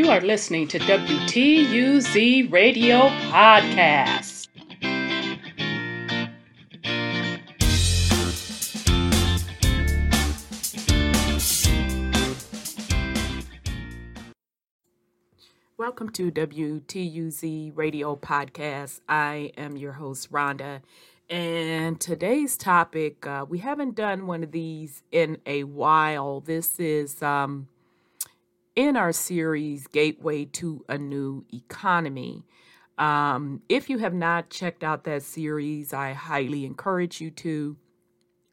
[0.00, 4.48] You are listening to WTUZ Radio Podcast.
[15.76, 19.00] Welcome to WTUZ Radio Podcast.
[19.06, 20.80] I am your host, Rhonda.
[21.28, 26.40] And today's topic, uh, we haven't done one of these in a while.
[26.40, 27.68] This is um,
[28.76, 32.44] in our series, Gateway to a New Economy.
[32.98, 37.76] Um, if you have not checked out that series, I highly encourage you to.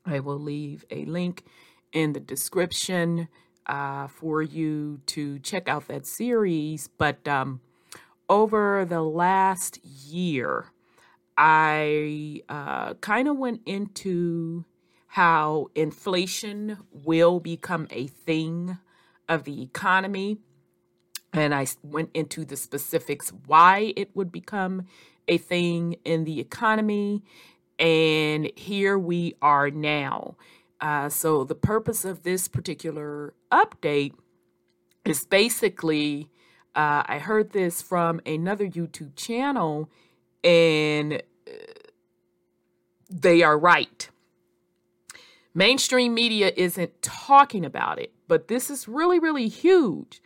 [0.05, 1.43] I will leave a link
[1.91, 3.27] in the description
[3.65, 6.87] uh, for you to check out that series.
[6.97, 7.59] But um,
[8.29, 10.71] over the last year,
[11.37, 14.65] I uh, kind of went into
[15.07, 18.77] how inflation will become a thing
[19.27, 20.37] of the economy.
[21.33, 24.87] And I went into the specifics why it would become
[25.27, 27.23] a thing in the economy.
[27.77, 30.35] And here we are now.
[30.79, 34.13] Uh, so, the purpose of this particular update
[35.05, 36.29] is basically
[36.77, 39.89] uh, I heard this from another YouTube channel,
[40.43, 41.51] and uh,
[43.09, 44.07] they are right.
[45.57, 50.21] Mainstream media isn't talking about it, but this is really, really huge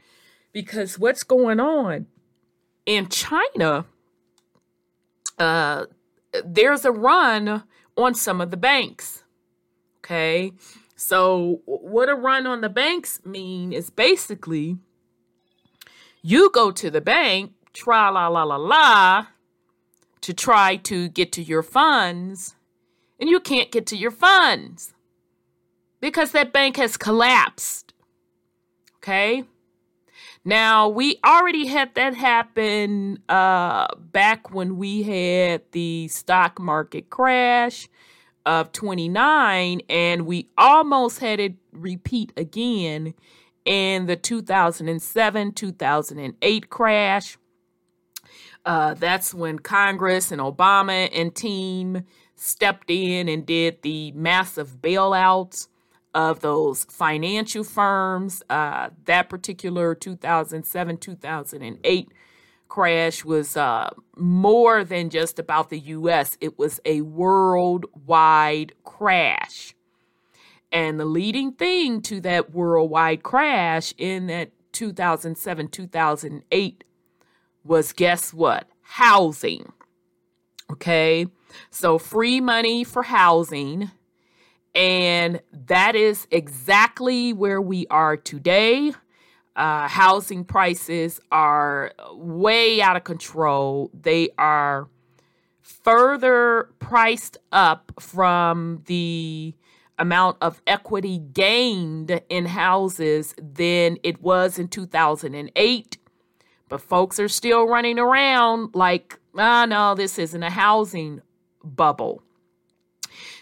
[0.51, 2.07] because what's going on
[2.85, 3.85] in China,
[5.39, 5.85] uh,
[6.43, 7.63] there's a run
[7.95, 9.23] on some of the banks
[10.03, 10.51] Okay.
[10.95, 14.77] So, what a run on the banks mean is basically
[16.21, 19.27] you go to the bank, tra la la la la,
[20.21, 22.55] to try to get to your funds,
[23.19, 24.93] and you can't get to your funds
[26.01, 27.93] because that bank has collapsed.
[28.97, 29.43] Okay.
[30.43, 37.87] Now, we already had that happen uh, back when we had the stock market crash
[38.45, 43.13] of 29, and we almost had it repeat again
[43.65, 47.37] in the 2007 2008 crash.
[48.65, 52.03] Uh, that's when Congress and Obama and team
[52.35, 55.67] stepped in and did the massive bailouts
[56.13, 58.43] of those financial firms.
[58.49, 62.11] Uh, that particular 2007 2008
[62.71, 69.75] crash was uh, more than just about the US, it was a worldwide crash.
[70.71, 76.83] And the leading thing to that worldwide crash in that 2007 2008
[77.65, 78.67] was guess what?
[78.81, 79.73] Housing.
[80.71, 81.27] Okay.
[81.69, 83.91] So free money for housing.
[84.73, 88.93] And that is exactly where we are today.
[89.55, 93.91] Uh, housing prices are way out of control.
[93.93, 94.87] They are
[95.61, 99.53] further priced up from the
[99.99, 105.97] amount of equity gained in houses than it was in 2008.
[106.69, 111.21] But folks are still running around like, oh, no, this isn't a housing
[111.63, 112.23] bubble.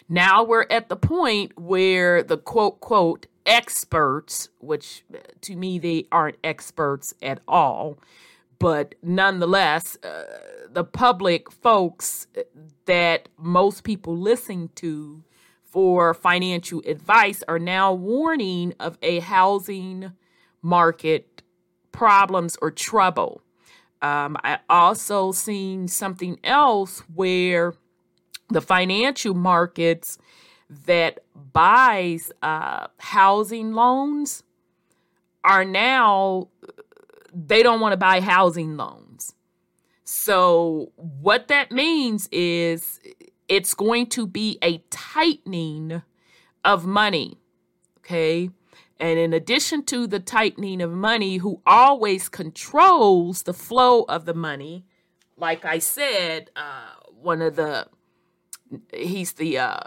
[0.09, 6.05] Now we're at the point where the quote, quote, experts, which uh, to me they
[6.11, 7.99] aren't experts at all,
[8.57, 10.23] but nonetheless, uh,
[10.71, 12.27] the public folks
[12.85, 15.23] that most people listen to
[15.63, 20.11] for financial advice are now warning of a housing
[20.61, 21.43] market
[21.91, 23.41] problems or trouble.
[24.01, 27.73] Um, I also seen something else where
[28.49, 30.17] the financial markets
[30.85, 31.19] that
[31.53, 34.43] buys uh, housing loans
[35.43, 36.49] are now
[37.33, 39.33] they don't want to buy housing loans.
[40.03, 42.99] So what that means is
[43.47, 46.01] it's going to be a tightening
[46.65, 47.37] of money.
[47.99, 48.49] Okay?
[48.99, 54.33] And in addition to the tightening of money, who always controls the flow of the
[54.33, 54.85] money,
[55.37, 57.87] like I said, uh, one of the
[58.93, 59.79] he's the uh,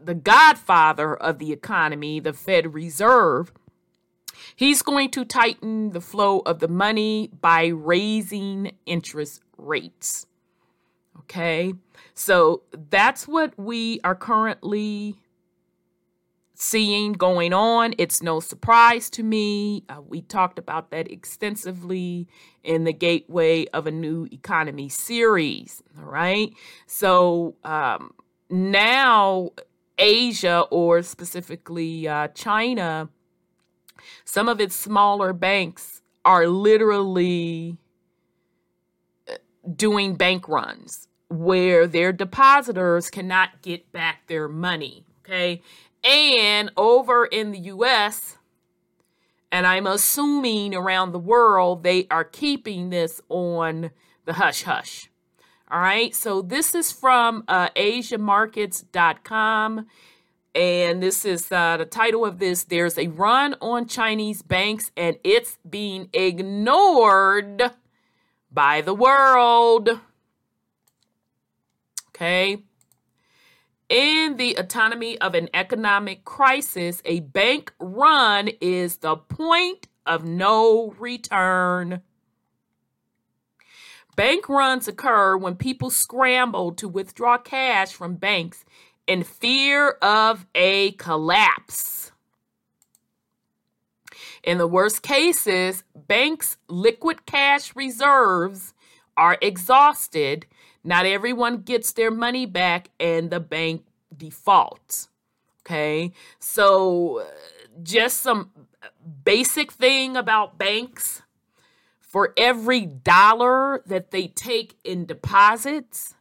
[0.00, 3.52] the godfather of the economy, the Fed Reserve,
[4.56, 10.26] he's going to tighten the flow of the money by raising interest rates.
[11.20, 11.74] Okay,
[12.12, 15.16] so that's what we are currently
[16.54, 17.94] seeing going on.
[17.98, 19.84] It's no surprise to me.
[19.88, 22.28] Uh, we talked about that extensively
[22.62, 25.82] in the Gateway of a New Economy series.
[25.98, 26.52] All right,
[26.86, 28.12] so um,
[28.54, 29.50] now
[29.98, 33.08] Asia or specifically uh, China,
[34.24, 37.78] some of its smaller banks are literally
[39.28, 39.34] uh,
[39.74, 45.04] doing bank runs where their depositors cannot get back their money.
[45.24, 45.62] Okay.
[46.02, 48.36] And over in the US,
[49.50, 53.90] and I'm assuming around the world, they are keeping this on
[54.26, 55.08] the hush hush.
[55.74, 56.14] All right.
[56.14, 59.86] So this is from uh, AsiaMarkets.com.
[60.54, 62.62] And this is uh, the title of this.
[62.62, 67.72] There's a run on Chinese banks, and it's being ignored
[68.52, 69.98] by the world.
[72.10, 72.62] Okay.
[73.88, 80.94] In the autonomy of an economic crisis, a bank run is the point of no
[81.00, 82.00] return.
[84.16, 88.64] Bank runs occur when people scramble to withdraw cash from banks
[89.06, 92.12] in fear of a collapse.
[94.42, 98.74] In the worst cases, banks' liquid cash reserves
[99.16, 100.46] are exhausted.
[100.84, 103.84] Not everyone gets their money back, and the bank
[104.14, 105.08] defaults.
[105.60, 107.24] Okay, so uh,
[107.82, 108.50] just some
[109.24, 111.22] basic thing about banks
[112.14, 116.14] for every dollar that they take in deposits,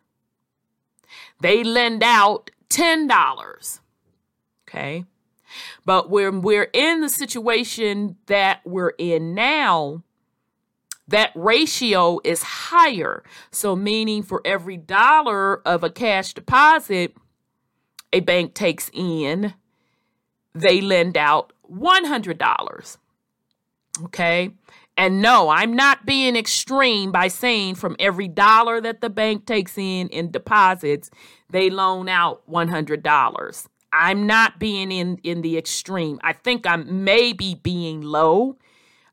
[1.40, 3.80] they lend out $10.
[4.68, 5.06] Okay.
[5.86, 10.02] But when we're in the situation that we're in now,
[11.08, 13.24] that ratio is higher.
[13.52, 17.16] So, meaning for every dollar of a cash deposit
[18.12, 19.54] a bank takes in,
[20.56, 22.98] they lend out $100.
[24.02, 24.52] Okay.
[24.96, 29.78] And no, I'm not being extreme by saying from every dollar that the bank takes
[29.78, 31.10] in in deposits,
[31.50, 33.68] they loan out $100.
[33.92, 36.20] I'm not being in in the extreme.
[36.24, 38.58] I think I'm maybe being low.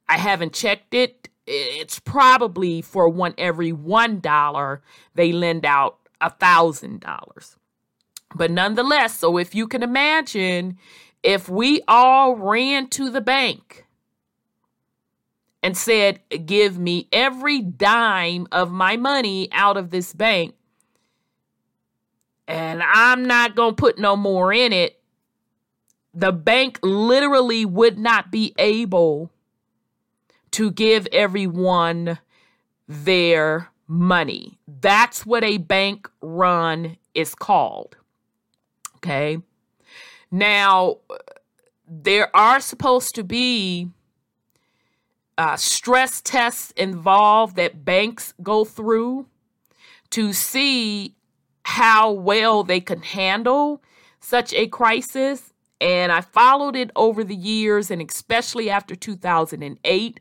[0.09, 1.29] I haven't checked it.
[1.47, 4.83] It's probably for one every one dollar
[5.15, 7.57] they lend out a thousand dollars.
[8.35, 10.79] But nonetheless, so if you can imagine,
[11.23, 13.87] if we all ran to the bank
[15.63, 20.55] and said, Give me every dime of my money out of this bank,
[22.49, 25.01] and I'm not going to put no more in it,
[26.13, 29.31] the bank literally would not be able
[30.53, 32.19] to give everyone
[32.89, 34.59] their money.
[34.67, 37.97] That's what a bank run is called.
[38.97, 39.39] Okay.
[40.31, 40.99] Now,
[41.89, 43.89] there are supposed to be
[45.41, 49.25] uh, stress tests involved that banks go through
[50.11, 51.15] to see
[51.63, 53.83] how well they can handle
[54.21, 55.55] such a crisis.
[55.81, 60.21] And I followed it over the years, and especially after 2008.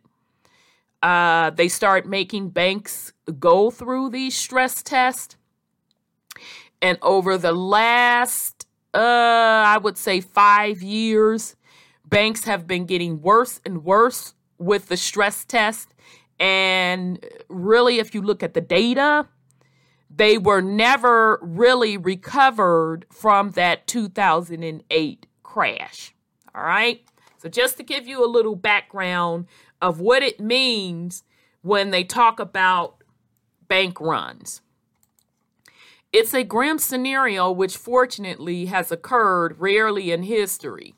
[1.03, 5.35] Uh, they start making banks go through these stress tests.
[6.81, 8.99] And over the last, uh,
[9.67, 11.57] I would say five years,
[12.05, 15.93] banks have been getting worse and worse with the stress test.
[16.39, 19.27] And really, if you look at the data,
[20.09, 26.13] they were never really recovered from that 2008 crash.
[26.53, 27.01] All right.
[27.37, 29.45] So, just to give you a little background
[29.81, 31.23] of what it means
[31.61, 33.03] when they talk about
[33.67, 34.61] bank runs.
[36.11, 40.95] It's a grim scenario which fortunately has occurred rarely in history.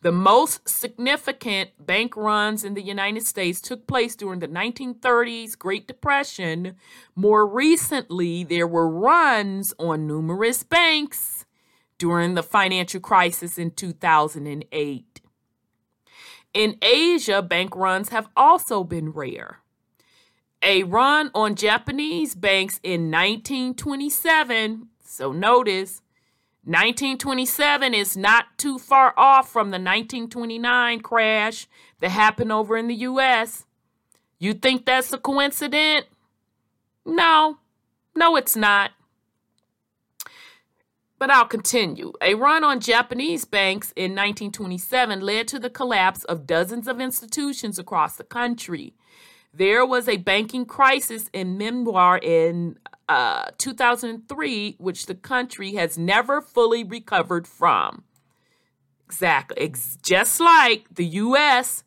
[0.00, 5.88] The most significant bank runs in the United States took place during the 1930s Great
[5.88, 6.76] Depression.
[7.16, 11.46] More recently, there were runs on numerous banks
[11.98, 15.20] during the financial crisis in 2008.
[16.54, 19.62] In Asia, bank runs have also been rare.
[20.62, 26.02] A run on Japanese banks in 1927, so notice
[26.68, 31.66] 1927 is not too far off from the 1929 crash
[32.00, 33.64] that happened over in the US.
[34.38, 36.04] You think that's a coincidence?
[37.06, 37.56] No,
[38.14, 38.90] no, it's not.
[41.18, 42.12] But I'll continue.
[42.20, 47.78] A run on Japanese banks in 1927 led to the collapse of dozens of institutions
[47.78, 48.92] across the country.
[49.54, 56.40] There was a banking crisis in Myanmar in uh, 2003, which the country has never
[56.40, 58.04] fully recovered from.
[59.06, 59.56] Exactly.
[59.62, 61.84] It's just like the US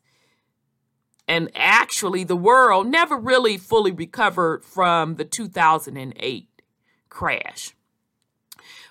[1.28, 6.48] and actually the world never really fully recovered from the 2008
[7.08, 7.74] crash.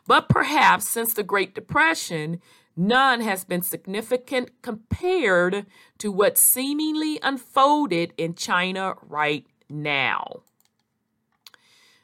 [0.07, 2.41] But perhaps since the Great Depression,
[2.75, 5.65] none has been significant compared
[5.97, 10.43] to what seemingly unfolded in China right now.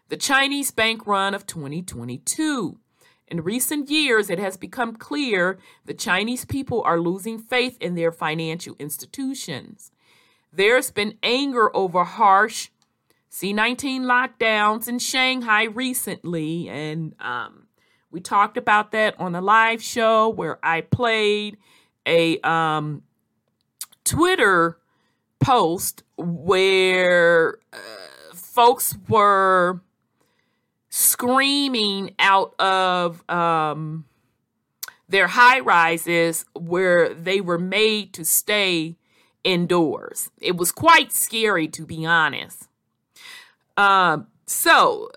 [0.09, 2.79] The Chinese bank run of 2022.
[3.27, 8.13] In recent years, it has become clear the Chinese people are losing faith in their
[8.13, 9.91] financial institutions.
[10.53, 12.69] There's been anger over harsh
[13.29, 17.67] C19 lockdowns in Shanghai recently, and um,
[18.09, 21.57] we talked about that on a live show where I played
[22.05, 23.03] a um,
[24.05, 24.77] Twitter
[25.41, 27.77] post where uh,
[28.33, 29.81] folks were
[30.97, 34.03] screaming out of um,
[35.07, 38.97] their high rises where they were made to stay
[39.43, 40.31] indoors.
[40.41, 42.67] It was quite scary, to be honest.
[43.77, 45.11] Um, so,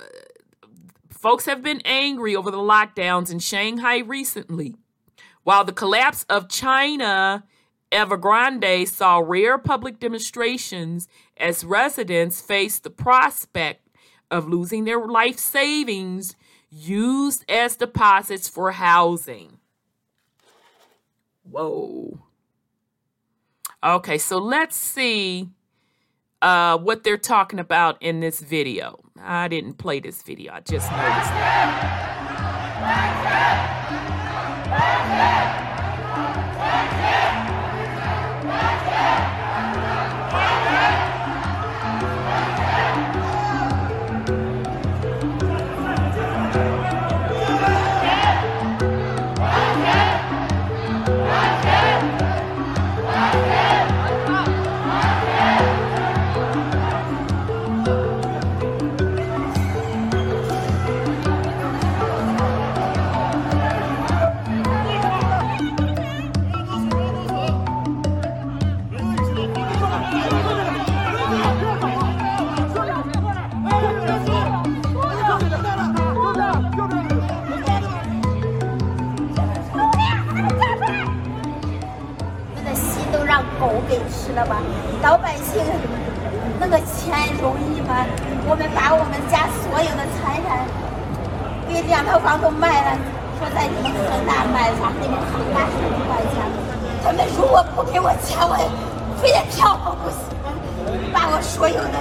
[1.08, 4.76] folks have been angry over the lockdowns in Shanghai recently.
[5.44, 7.44] While the collapse of China
[7.90, 11.08] Evergrande saw rare public demonstrations
[11.38, 13.89] as residents faced the prospect
[14.30, 16.36] of losing their life savings
[16.70, 19.58] used as deposits for housing.
[21.42, 22.20] Whoa.
[23.82, 25.48] Okay, so let's see
[26.42, 29.00] uh, what they're talking about in this video.
[29.18, 32.20] I didn't play this video, I just noticed that.
[84.30, 84.62] 知道吧？
[85.02, 85.60] 老百姓
[86.60, 88.06] 那个钱容易吗？
[88.46, 90.62] 我们把我们家所有的财产
[91.68, 92.98] 给两套房都卖了，
[93.40, 96.46] 说在你们河南买房，你们恒大是五百家，
[97.02, 98.54] 他们如果不给我钱，我
[99.20, 100.22] 非得跳楼不行，
[101.12, 101.98] 把我所有的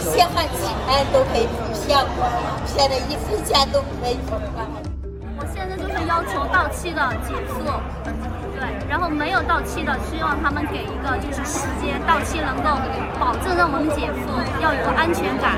[0.00, 1.46] 血汗钱都给
[1.86, 2.26] 骗过，
[2.66, 4.18] 骗的一分钱都没有。
[5.38, 7.62] 我现在就是要求到期的结束。
[8.58, 12.76] 对，然后没有到期的，希望他们给一个就是时间到期能够
[13.18, 15.54] 保证让我们解付，要有安全感。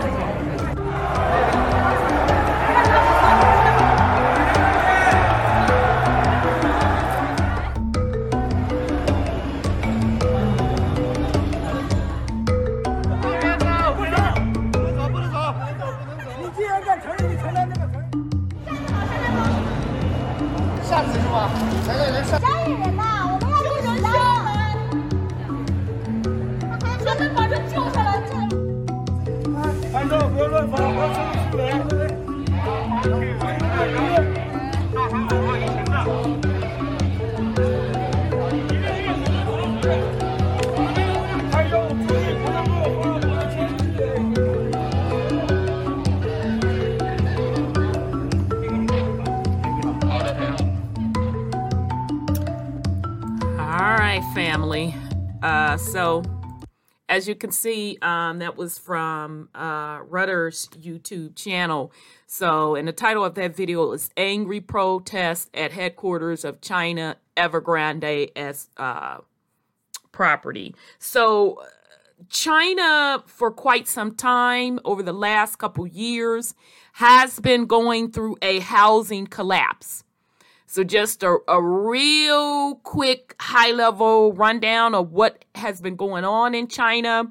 [57.11, 61.93] As you can see, um, that was from uh, Reuters' YouTube channel.
[62.29, 68.31] So, and the title of that video is Angry Protest at Headquarters of China Evergrande
[68.37, 69.19] as uh,
[70.12, 70.73] Property.
[71.00, 71.61] So,
[72.29, 76.55] China, for quite some time over the last couple years,
[76.93, 80.05] has been going through a housing collapse.
[80.73, 86.55] So, just a, a real quick high level rundown of what has been going on
[86.55, 87.25] in China.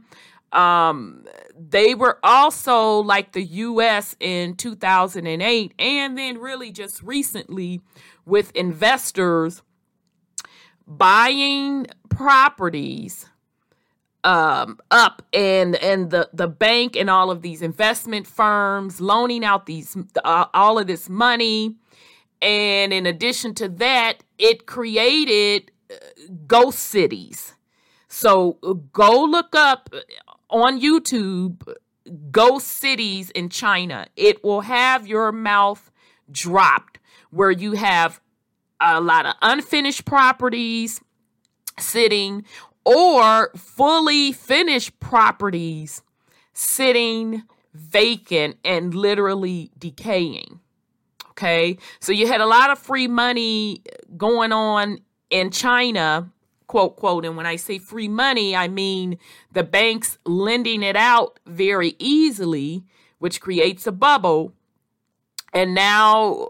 [0.51, 1.25] Um,
[1.58, 7.79] they were also like the US in 2008, and then really just recently
[8.25, 9.62] with investors
[10.86, 13.25] buying properties
[14.25, 19.65] um, up and and the the bank and all of these investment firms loaning out
[19.65, 21.77] these uh, all of this money
[22.41, 25.96] and in addition to that, it created uh,
[26.48, 27.55] ghost cities.
[28.08, 30.00] So uh, go look up uh,
[30.50, 31.74] on YouTube
[32.31, 34.08] ghost cities in China.
[34.15, 35.91] It will have your mouth
[36.31, 37.00] dropped
[37.31, 38.22] where you have
[38.79, 41.01] a lot of unfinished properties
[41.77, 42.46] sitting
[42.86, 46.01] or fully finished properties
[46.53, 47.43] sitting
[47.74, 50.60] vacant and literally decaying.
[51.39, 51.77] Okay.
[52.01, 53.81] So you had a lot of free money
[54.17, 56.29] going on in China,
[56.67, 57.24] quote, quote.
[57.24, 59.17] And when I say free money, I mean
[59.53, 62.84] the banks lending it out very easily,
[63.19, 64.51] which creates a bubble.
[65.53, 66.50] And now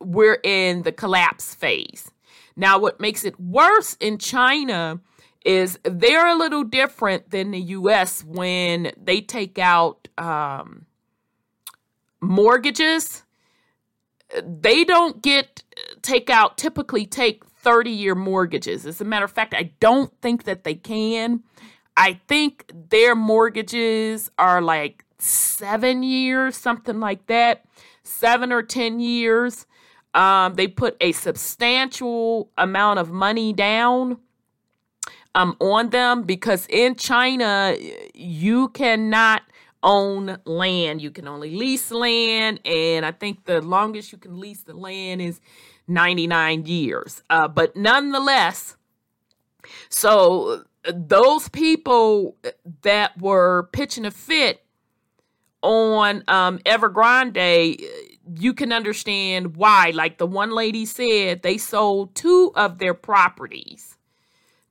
[0.00, 2.10] we're in the collapse phase.
[2.56, 4.98] Now, what makes it worse in China
[5.44, 10.86] is they're a little different than the US when they take out um,
[12.20, 13.23] mortgages.
[14.42, 15.62] They don't get
[16.02, 18.86] take out typically take 30 year mortgages.
[18.86, 21.42] As a matter of fact, I don't think that they can.
[21.96, 27.64] I think their mortgages are like seven years, something like that,
[28.02, 29.66] seven or 10 years.
[30.12, 34.18] Um, they put a substantial amount of money down
[35.34, 37.76] um, on them because in China,
[38.14, 39.42] you cannot
[39.84, 41.00] own land.
[41.00, 42.60] You can only lease land.
[42.64, 45.40] And I think the longest you can lease the land is
[45.86, 47.22] 99 years.
[47.30, 48.76] Uh, but nonetheless,
[49.88, 52.36] so those people
[52.82, 54.64] that were pitching a fit
[55.62, 57.82] on um, Evergrande,
[58.36, 59.92] you can understand why.
[59.94, 63.96] Like the one lady said, they sold two of their properties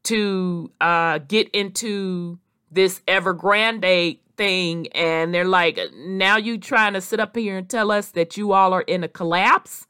[0.03, 2.39] to uh, get into
[2.71, 7.91] this Evergrande thing, and they're like, now you trying to sit up here and tell
[7.91, 9.87] us that you all are in a collapse?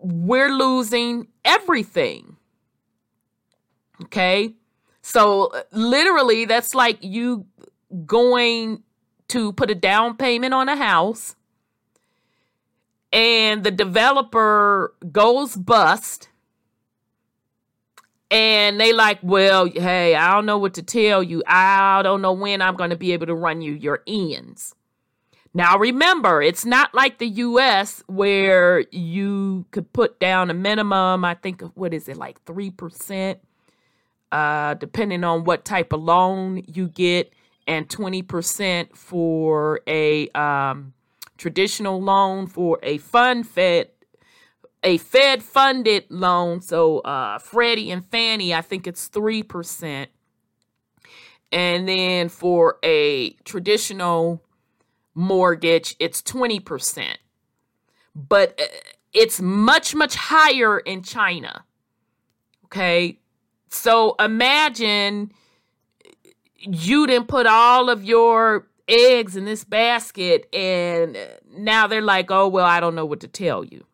[0.00, 2.36] We're losing everything.
[4.02, 4.54] Okay.
[5.02, 7.46] So literally, that's like you
[8.04, 8.82] going
[9.28, 11.36] to put a down payment on a house
[13.12, 16.28] and the developer goes bust
[18.30, 21.42] and they like well hey i don't know what to tell you.
[21.46, 24.74] I don't know when i'm going to be able to run you your ends.
[25.54, 31.34] Now remember it's not like the us where you could put down a minimum i
[31.34, 33.36] think what is it like 3%
[34.32, 37.32] uh, depending on what type of loan you get
[37.66, 40.92] and 20% for a um,
[41.36, 43.90] traditional loan for a fund fed
[44.82, 46.60] a Fed funded loan.
[46.60, 50.06] So uh, Freddie and Fannie, I think it's 3%.
[51.52, 54.42] And then for a traditional
[55.14, 57.16] mortgage, it's 20%.
[58.14, 58.64] But uh,
[59.12, 61.64] it's much, much higher in China.
[62.66, 63.18] Okay.
[63.68, 65.32] So imagine
[66.58, 71.16] you didn't put all of your eggs in this basket and
[71.50, 73.84] now they're like, oh, well, I don't know what to tell you.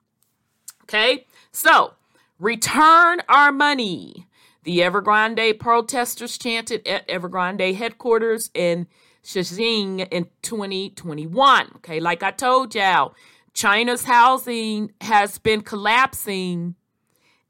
[0.95, 1.95] Okay, so
[2.39, 4.27] return our money.
[4.65, 8.87] The Evergrande protesters chanted at Evergrande headquarters in
[9.25, 11.71] Shenzhen in 2021.
[11.77, 13.15] Okay, like I told y'all,
[13.55, 16.75] China's housing has been collapsing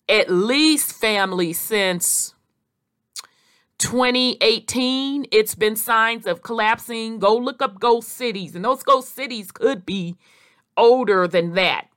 [0.08, 2.34] at least family since
[3.78, 7.18] 2018, it's been signs of collapsing.
[7.18, 10.16] Go look up ghost cities, and those ghost cities could be
[10.76, 11.88] older than that.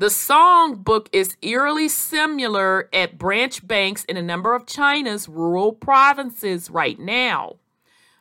[0.00, 5.74] The song book is eerily similar at branch banks in a number of China's rural
[5.74, 7.56] provinces right now.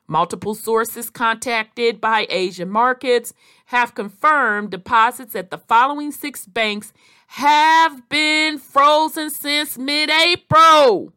[0.05, 3.33] Multiple sources contacted by Asian markets
[3.67, 6.91] have confirmed deposits at the following six banks
[7.27, 11.13] have been frozen since mid April.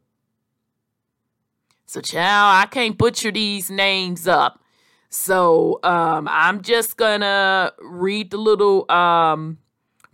[1.86, 4.62] So, child, I can't butcher these names up.
[5.08, 9.58] So, um, I'm just gonna read the little um,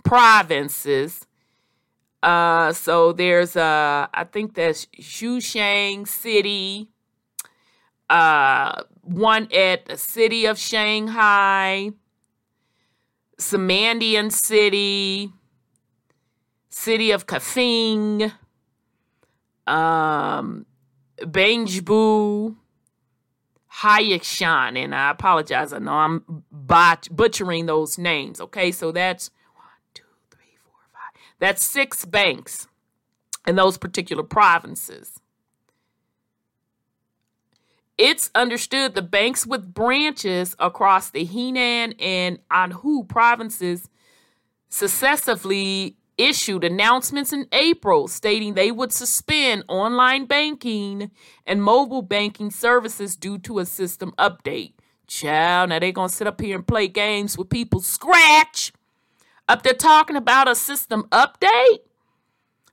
[0.04, 1.26] provinces.
[2.22, 6.88] Uh, so there's uh, I think that's Shushang City.
[8.10, 11.90] Uh, one at the city of Shanghai,
[13.38, 15.30] Samandian City,
[16.70, 18.32] city of Kafing,
[19.66, 20.64] um,
[21.20, 22.56] Bangbu,
[23.80, 25.72] Hayakshan, and I apologize.
[25.72, 28.40] I know I'm bot- butchering those names.
[28.40, 31.12] Okay, so that's one, two, three, four, five.
[31.38, 32.68] That's six banks
[33.46, 35.20] in those particular provinces.
[37.96, 43.88] It's understood the banks with branches across the Henan and Anhui provinces
[44.68, 51.10] successively issued announcements in April stating they would suspend online banking
[51.46, 54.74] and mobile banking services due to a system update.
[55.06, 57.80] Child, now they're going to sit up here and play games with people.
[57.80, 58.72] scratch.
[59.48, 61.78] Up there talking about a system update.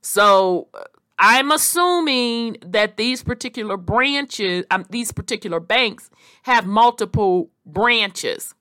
[0.02, 0.84] So uh,
[1.18, 6.10] I'm assuming that these particular branches, um, these particular banks
[6.42, 8.54] have multiple branches.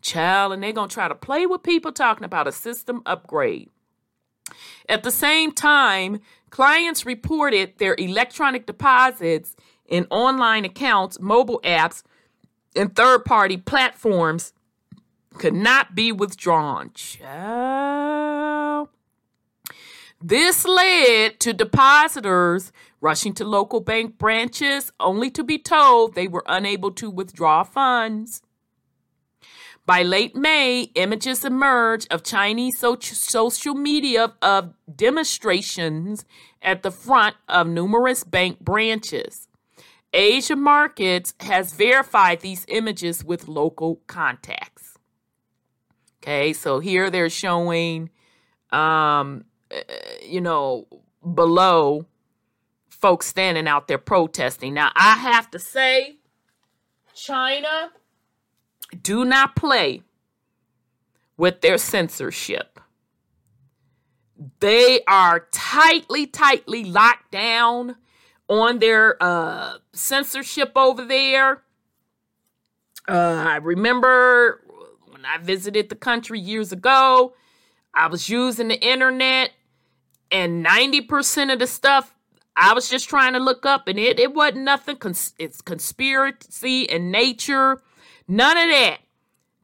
[0.00, 3.70] Child, and they're going to try to play with people talking about a system upgrade.
[4.88, 6.20] At the same time,
[6.50, 9.54] clients reported their electronic deposits
[9.86, 12.02] in online accounts, mobile apps,
[12.74, 14.52] and third party platforms
[15.34, 16.90] could not be withdrawn.
[16.94, 18.88] Child.
[20.20, 26.44] This led to depositors rushing to local bank branches only to be told they were
[26.46, 28.42] unable to withdraw funds.
[29.84, 36.24] By late May, images emerged of Chinese social media of demonstrations
[36.62, 39.48] at the front of numerous bank branches.
[40.12, 44.81] Asia Markets has verified these images with local contacts.
[46.22, 48.08] Okay, so here they're showing,
[48.70, 49.44] um,
[50.24, 50.86] you know,
[51.34, 52.06] below
[52.88, 54.72] folks standing out there protesting.
[54.72, 56.18] Now, I have to say,
[57.12, 57.90] China,
[59.02, 60.02] do not play
[61.36, 62.78] with their censorship.
[64.60, 67.96] They are tightly, tightly locked down
[68.46, 71.62] on their uh, censorship over there.
[73.08, 74.61] Uh, I remember
[75.22, 77.34] when I visited the country years ago,
[77.94, 79.52] I was using the internet,
[80.32, 82.12] and 90% of the stuff
[82.56, 84.96] I was just trying to look up, and it, it wasn't nothing.
[84.96, 87.80] Cons- it's conspiracy and nature.
[88.26, 88.98] None of that.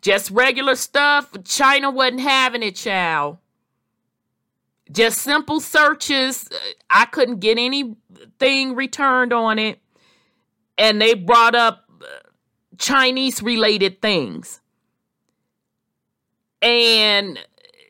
[0.01, 1.35] Just regular stuff.
[1.45, 3.39] China wasn't having it, child
[4.91, 6.49] just simple searches.
[6.89, 9.81] I couldn't get anything returned on it.
[10.79, 12.07] And they brought up uh,
[12.79, 14.61] Chinese related things.
[16.61, 17.39] And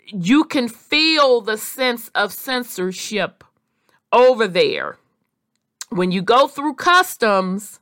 [0.06, 3.44] you can feel the sense of censorship
[4.12, 4.98] over there.
[5.90, 7.80] When you go through customs,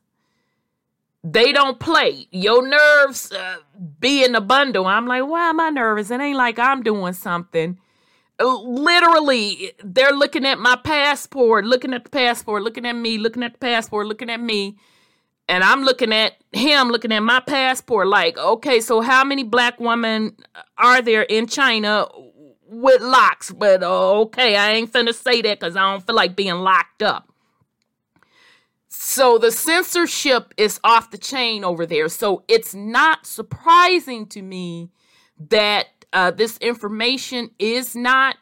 [1.25, 2.29] they don't play.
[2.31, 3.57] Your nerves uh,
[3.99, 4.87] be in a bundle.
[4.87, 6.11] I'm like, why am I nervous?
[6.11, 7.79] It ain't like I'm doing something
[8.38, 13.53] literally they're looking at my passport looking at the passport looking at me looking at
[13.53, 14.77] the passport looking at me
[15.48, 19.78] and i'm looking at him looking at my passport like okay so how many black
[19.80, 20.37] women
[20.78, 22.06] are there in china
[22.68, 23.52] with locks?
[23.52, 27.02] But uh, okay i ain't finna say that because i don't feel like being locked
[27.02, 27.28] up.
[28.98, 32.09] So the censorship is off the chain over there.
[32.09, 34.90] So it's not surprising to me
[35.50, 38.37] that uh, this information is not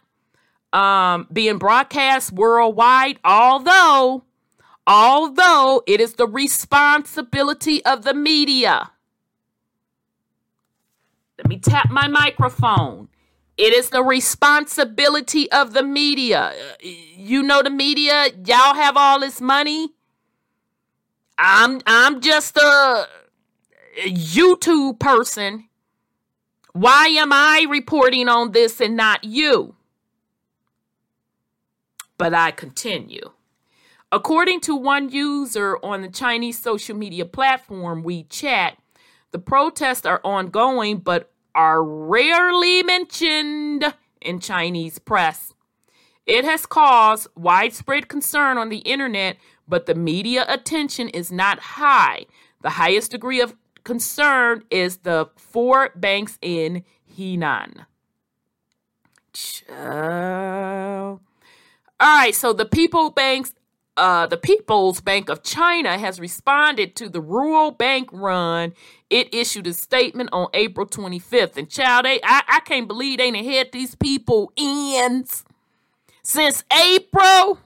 [0.73, 4.25] um, being broadcast worldwide, although,
[4.87, 8.91] although it is the responsibility of the media.
[11.39, 13.09] Let me tap my microphone.
[13.57, 16.53] It is the responsibility of the media.
[16.53, 19.91] Uh, you know the media, y'all have all this money.
[21.39, 23.07] I'm I'm just a
[24.07, 25.69] YouTube person
[26.75, 29.77] why am I reporting on this and not you?
[32.19, 33.31] But I continue.
[34.15, 38.77] According to one user on the Chinese social media platform WeChat,
[39.33, 45.53] the protests are ongoing but are rarely mentioned in Chinese press.
[46.27, 52.27] It has caused widespread concern on the internet, but the media attention is not high.
[52.63, 56.85] The highest degree of concern is the four banks in
[57.19, 57.87] Henan.
[59.69, 61.19] All
[62.01, 63.55] right, so the People Banks,
[63.97, 68.73] uh, the People's Bank of China has responded to the rural bank run.
[69.09, 71.57] It issued a statement on April 25th.
[71.57, 75.25] And child, they, I, I can't believe they ain't had these people in
[76.23, 77.61] since April.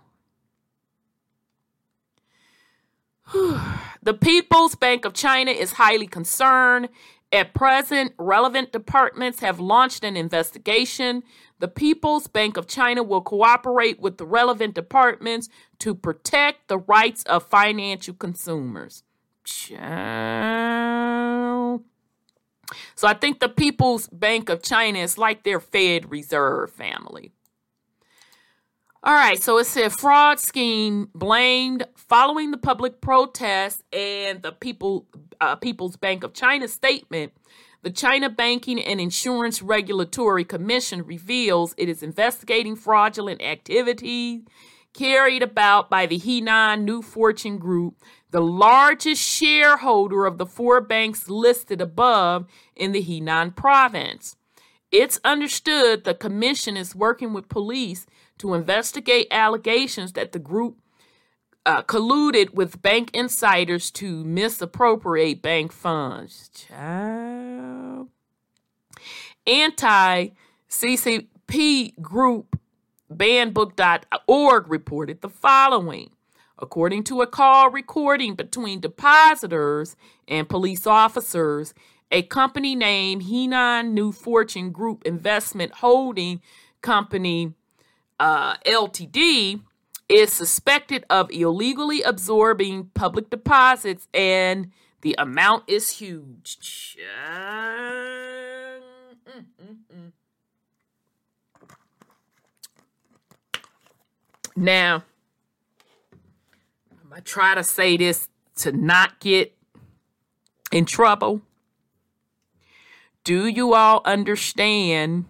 [4.01, 6.89] The People's Bank of China is highly concerned.
[7.31, 11.23] At present, relevant departments have launched an investigation.
[11.59, 17.23] The People's Bank of China will cooperate with the relevant departments to protect the rights
[17.25, 19.03] of financial consumers.
[22.95, 27.33] So I think the People's Bank of China is like their Fed Reserve family.
[29.05, 35.07] All right, so it said fraud scheme blamed following the public protest and the people
[35.41, 37.33] uh, People's Bank of China statement.
[37.83, 44.43] The China Banking and Insurance Regulatory Commission reveals it is investigating fraudulent activity
[44.95, 51.29] carried about by the Henan New Fortune Group, the largest shareholder of the four banks
[51.29, 54.37] listed above in the Henan province.
[54.91, 58.07] It's understood the commission is working with police
[58.39, 60.79] to investigate allegations that the group
[61.67, 66.49] uh, colluded with bank insiders to misappropriate bank funds.
[66.55, 68.09] Child.
[69.47, 70.29] Anti
[70.71, 72.58] CCP group
[73.13, 76.11] bannedbook.org reported the following.
[76.59, 81.73] According to a call recording between depositors and police officers,
[82.11, 86.41] a company named Henan New Fortune Group Investment Holding
[86.81, 87.55] Company
[88.19, 89.61] uh, Ltd
[90.09, 94.71] is suspected of illegally absorbing public deposits and
[95.03, 96.97] the amount is huge.
[104.61, 105.05] Now,
[106.91, 109.55] I'm going to try to say this to not get
[110.73, 111.43] in trouble.
[113.23, 115.27] Do you all understand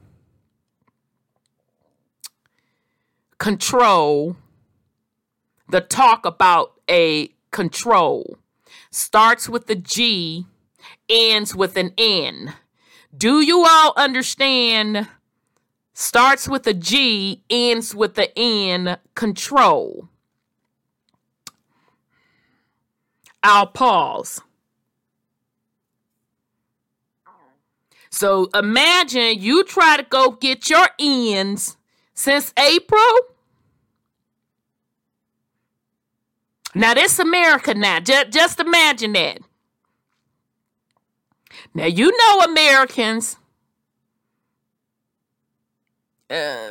[3.36, 4.36] control?
[5.68, 8.38] The talk about a control
[8.90, 10.46] starts with a G,
[11.06, 12.54] ends with an N.
[13.14, 15.06] Do you all understand?
[16.00, 20.08] Starts with a G, ends with the N, control.
[23.42, 24.40] I'll pause.
[28.10, 31.76] So imagine you try to go get your ends
[32.14, 33.18] since April.
[36.76, 37.98] Now this America now.
[37.98, 39.40] Just, just imagine that.
[41.74, 43.36] Now you know Americans.
[46.30, 46.68] Uh,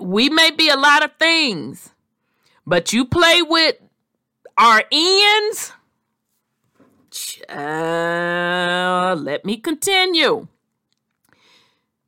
[0.00, 1.90] we may be a lot of things,
[2.66, 3.76] but you play with
[4.58, 5.72] our ends.
[7.48, 10.46] Uh, let me continue.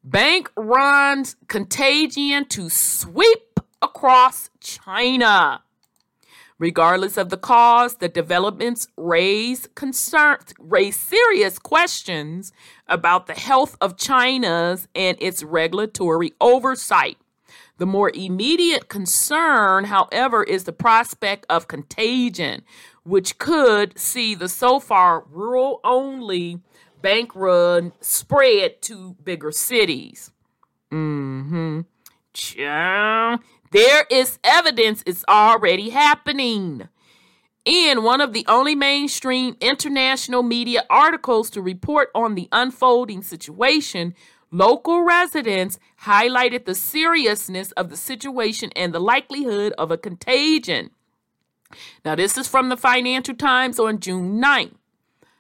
[0.03, 5.63] Bank runs contagion to sweep across China.
[6.65, 12.53] Regardless of the cause, the developments raise concerns, raise serious questions
[12.89, 17.19] about the health of China's and its regulatory oversight.
[17.77, 22.63] The more immediate concern, however, is the prospect of contagion,
[23.03, 26.63] which could see the so far rural only
[27.03, 30.31] bank run spread to bigger cities.
[30.91, 31.81] Mm-hmm.
[33.75, 36.89] There is evidence it's already happening.
[37.65, 44.15] In one of the only mainstream international media articles to report on the unfolding situation,
[44.53, 50.91] local residents highlighted the seriousness of the situation and the likelihood of a contagion.
[52.05, 54.77] Now, this is from the Financial Times on June 9th.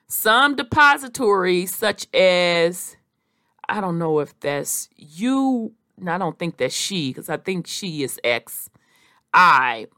[0.09, 2.97] Some depositories, such as,
[3.69, 5.75] I don't know if that's you,
[6.07, 8.71] I don't think that's she, because I think she is X
[9.33, 9.89] I,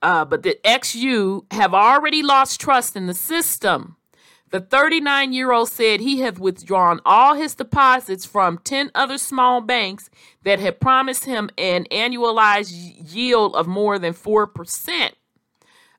[0.00, 3.96] uh, but the XU have already lost trust in the system.
[4.50, 9.60] The 39 year old said he had withdrawn all his deposits from 10 other small
[9.60, 10.08] banks
[10.44, 12.72] that had promised him an annualized
[13.12, 15.10] yield of more than 4%.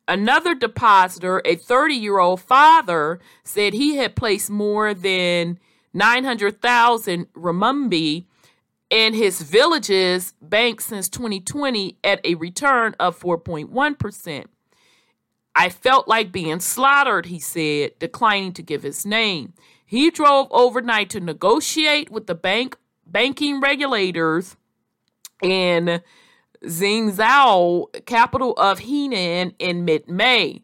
[0.08, 5.60] Another depositor, a 30 year old father, said he had placed more than
[5.94, 8.26] 900,000 renminbi
[8.90, 14.46] in his village's bank since 2020 at a return of 4.1%.
[15.56, 19.54] I felt like being slaughtered, he said, declining to give his name.
[19.86, 24.56] He drove overnight to negotiate with the bank banking regulators
[25.42, 26.02] in
[26.64, 30.62] Zhengzhou, capital of Henan, in mid-May.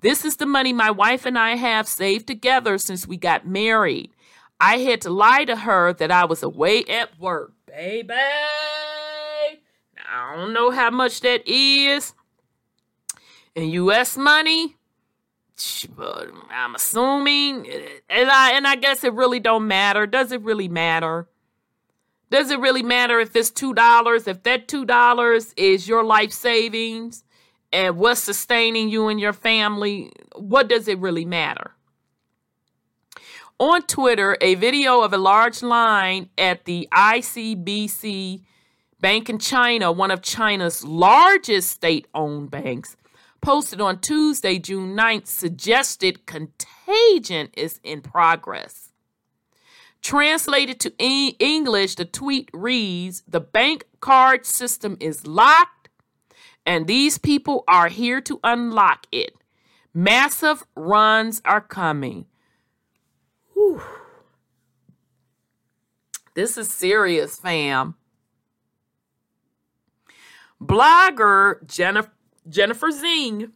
[0.00, 4.10] This is the money my wife and I have saved together since we got married.
[4.60, 8.12] I had to lie to her that I was away at work, baby.
[10.10, 12.12] I don't know how much that is
[13.54, 14.16] in U.S.
[14.16, 14.76] money,
[15.96, 17.68] but I'm assuming,
[18.08, 20.06] and I and I guess it really don't matter.
[20.06, 21.28] Does it really matter?
[22.30, 24.26] Does it really matter if it's two dollars?
[24.26, 27.24] If that two dollars is your life savings
[27.72, 31.72] and what's sustaining you and your family, what does it really matter?
[33.60, 38.42] On Twitter, a video of a large line at the ICBC
[39.00, 42.96] Bank in China, one of China's largest state owned banks,
[43.40, 48.92] posted on Tuesday, June 9th, suggested contagion is in progress.
[50.02, 55.88] Translated to e- English, the tweet reads The bank card system is locked,
[56.64, 59.32] and these people are here to unlock it.
[59.92, 62.26] Massive runs are coming.
[63.58, 63.82] Whew.
[66.34, 67.96] This is serious, fam.
[70.62, 72.12] Blogger Jennifer,
[72.48, 73.50] Jennifer Zeng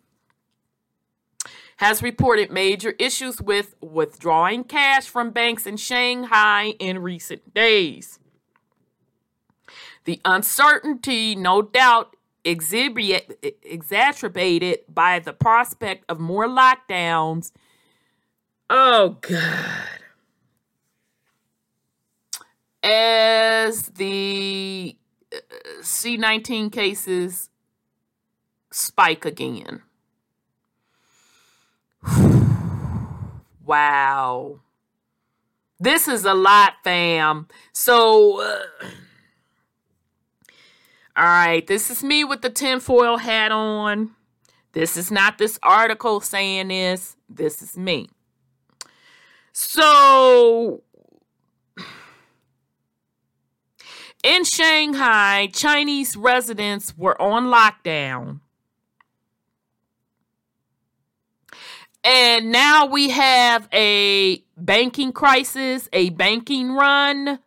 [1.77, 8.19] has reported major issues with withdrawing cash from banks in Shanghai in recent days.
[10.05, 17.53] The uncertainty, no doubt, exacerbated by the prospect of more lockdowns.
[18.70, 19.88] Oh, God.
[22.83, 24.96] As the
[25.33, 25.37] uh,
[25.81, 27.51] C19 cases
[28.70, 29.83] spike again.
[33.64, 34.61] wow.
[35.79, 37.48] This is a lot, fam.
[37.72, 38.62] So, uh,
[41.16, 44.12] all right, this is me with the tinfoil hat on.
[44.72, 47.16] This is not this article saying this.
[47.29, 48.09] This is me.
[49.53, 50.83] So,
[54.23, 58.41] in Shanghai, Chinese residents were on lockdown
[62.05, 67.38] And now we have a banking crisis, a banking run.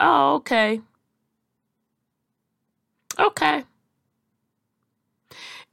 [0.00, 0.80] Oh, okay.
[3.18, 3.64] Okay.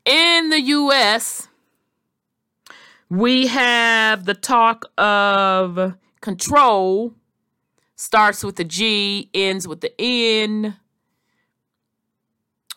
[0.05, 1.47] In the US,
[3.11, 7.13] we have the talk of control,
[7.97, 10.77] starts with the G, ends with the N.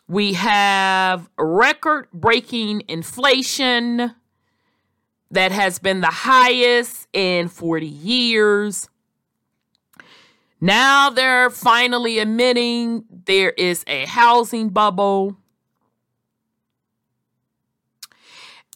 [0.08, 4.12] We have record breaking inflation
[5.30, 8.88] that has been the highest in 40 years.
[10.60, 15.36] Now they're finally admitting there is a housing bubble.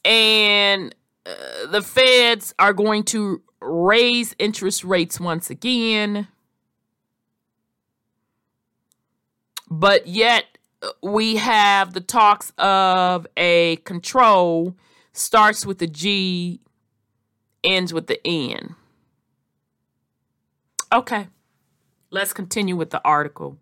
[0.05, 0.95] And
[1.71, 6.29] the feds are going to raise interest rates once again.
[9.71, 10.45] But yet,
[11.03, 14.77] we have the talks of a control
[15.13, 16.61] starts with a G,
[17.63, 18.77] ends with the N.
[20.93, 21.29] Okay,
[22.11, 23.59] let's continue with the article.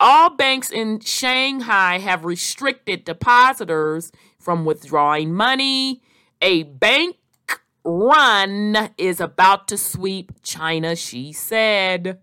[0.00, 6.02] All banks in Shanghai have restricted depositors from withdrawing money.
[6.44, 7.18] A bank
[7.84, 12.18] run is about to sweep China, she said.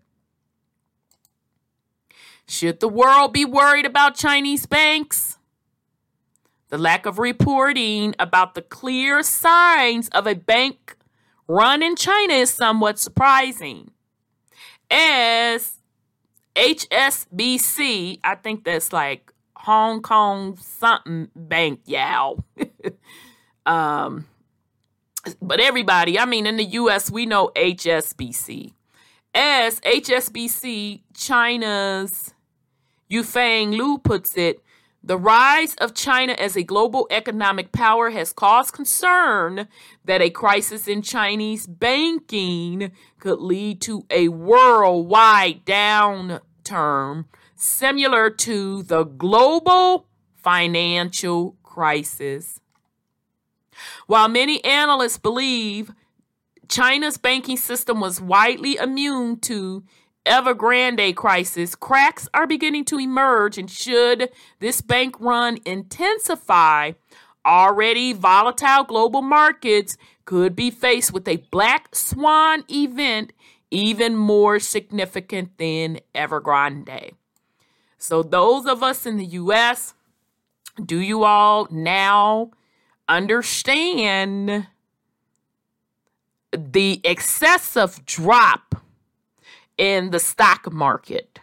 [2.46, 5.38] Should the world be worried about Chinese banks?
[6.68, 10.98] The lack of reporting about the clear signs of a bank
[11.48, 13.92] run in China is somewhat surprising.
[14.92, 15.80] As
[16.56, 22.44] HSBC, I think that's like Hong Kong something bank, yow.
[23.65, 24.26] um,
[25.41, 28.74] but everybody, I mean, in the US, we know HSBC.
[29.34, 32.34] As HSBC, China's
[33.12, 34.63] Yufeng Liu puts it,
[35.02, 39.67] the rise of China as a global economic power has caused concern
[40.04, 49.04] that a crisis in Chinese banking could lead to a worldwide downturn similar to the
[49.04, 52.60] global financial crisis.
[54.08, 55.92] While many analysts believe
[56.68, 59.84] China's banking system was widely immune to
[60.26, 66.92] Evergrande crisis, cracks are beginning to emerge, and should this bank run intensify,
[67.46, 73.34] already volatile global markets could be faced with a black swan event
[73.72, 77.13] even more significant than Evergrande.
[77.98, 79.94] So, those of us in the US,
[80.84, 82.52] do you all now
[83.10, 84.67] understand
[86.52, 88.69] the excessive drop?
[89.80, 91.39] in the stock market.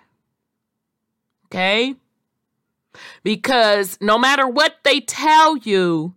[1.46, 1.96] Okay?
[3.24, 6.14] Because no matter what they tell you,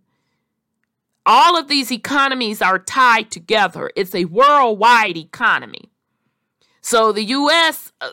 [1.26, 3.90] all of these economies are tied together.
[3.96, 5.90] It's a worldwide economy.
[6.82, 8.08] So the US, uh,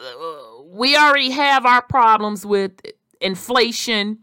[0.65, 2.73] we already have our problems with
[3.19, 4.19] inflation,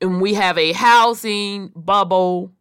[0.00, 2.52] and we have a housing bubble,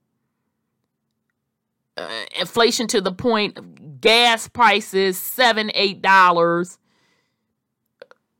[1.97, 6.77] uh, inflation to the point of gas prices seven, eight dollars,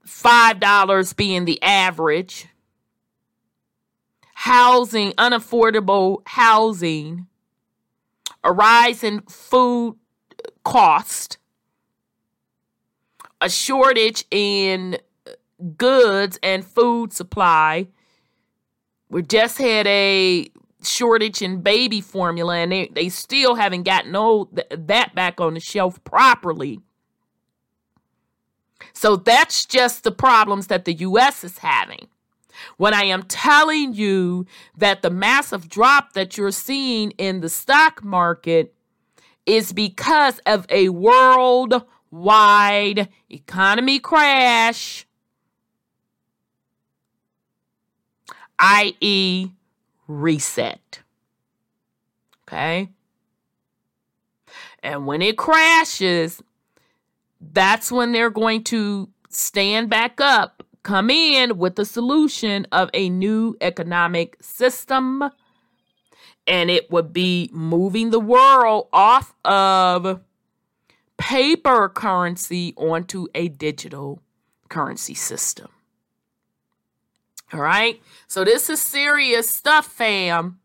[0.05, 2.47] five dollars being the average.
[4.33, 7.27] Housing, unaffordable housing,
[8.41, 9.97] a rise in food
[10.63, 11.37] cost,
[13.41, 14.97] a shortage in
[15.75, 17.87] goods and food supply.
[19.09, 20.49] We just had a
[20.83, 25.59] shortage in baby formula and they, they still haven't gotten old, that back on the
[25.59, 26.79] shelf properly.
[28.93, 32.07] So that's just the problems that the US is having.
[32.77, 34.45] When I am telling you
[34.77, 38.73] that the massive drop that you're seeing in the stock market
[39.45, 41.87] is because of a worldwide
[43.29, 45.05] economy crash,
[48.59, 49.49] i.e.,
[50.07, 50.99] reset.
[52.43, 52.89] Okay?
[54.81, 56.41] And when it crashes,
[57.39, 63.09] that's when they're going to stand back up, come in with the solution of a
[63.09, 65.23] new economic system.
[66.47, 70.21] And it would be moving the world off of
[71.17, 74.21] paper currency onto a digital
[74.69, 75.69] currency system.
[77.53, 78.01] All right.
[78.27, 80.59] So this is serious stuff, fam.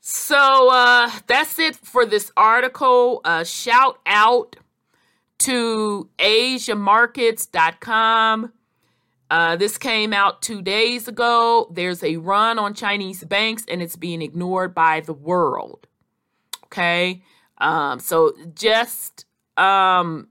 [0.00, 3.20] So uh, that's it for this article.
[3.24, 4.56] Uh, shout out
[5.40, 8.52] to AsiaMarkets.com.
[9.30, 11.70] Uh, this came out two days ago.
[11.70, 15.86] There's a run on Chinese banks and it's being ignored by the world.
[16.64, 17.22] Okay.
[17.58, 19.26] Um, so just
[19.58, 20.28] um,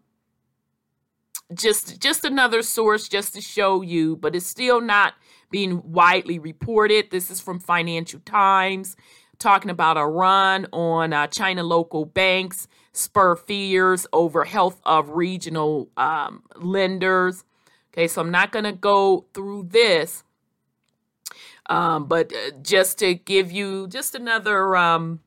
[1.54, 5.14] just just another source just to show you, but it's still not
[5.50, 7.10] being widely reported.
[7.12, 8.96] This is from Financial Times
[9.40, 15.90] talking about a run on uh, China local banks spur fears over health of regional
[15.98, 17.44] um, lenders.
[17.94, 20.24] Okay, so I'm not going to go through this,
[21.68, 25.20] um, but uh, just to give you just another um,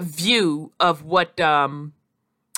[0.00, 1.94] view of what um,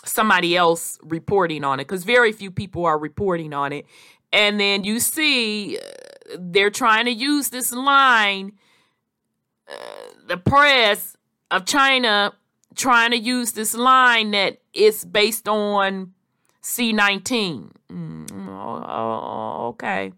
[0.05, 3.87] somebody else reporting on it, because very few people are reporting on it.
[4.33, 8.53] And then you see uh, they're trying to use this line,
[9.69, 9.75] uh,
[10.27, 11.17] the press
[11.51, 12.33] of China
[12.75, 16.13] trying to use this line that it's based on
[16.63, 17.71] C19.
[17.89, 20.13] Mm, oh, okay.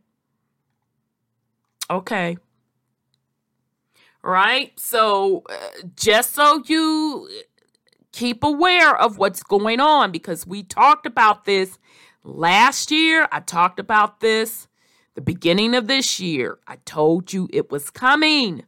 [1.90, 2.38] Okay.
[4.22, 4.72] Right?
[4.78, 7.28] So, uh, just so you
[8.16, 11.78] keep aware of what's going on because we talked about this
[12.24, 13.28] last year.
[13.30, 14.68] I talked about this
[15.14, 16.58] the beginning of this year.
[16.66, 18.64] I told you it was coming.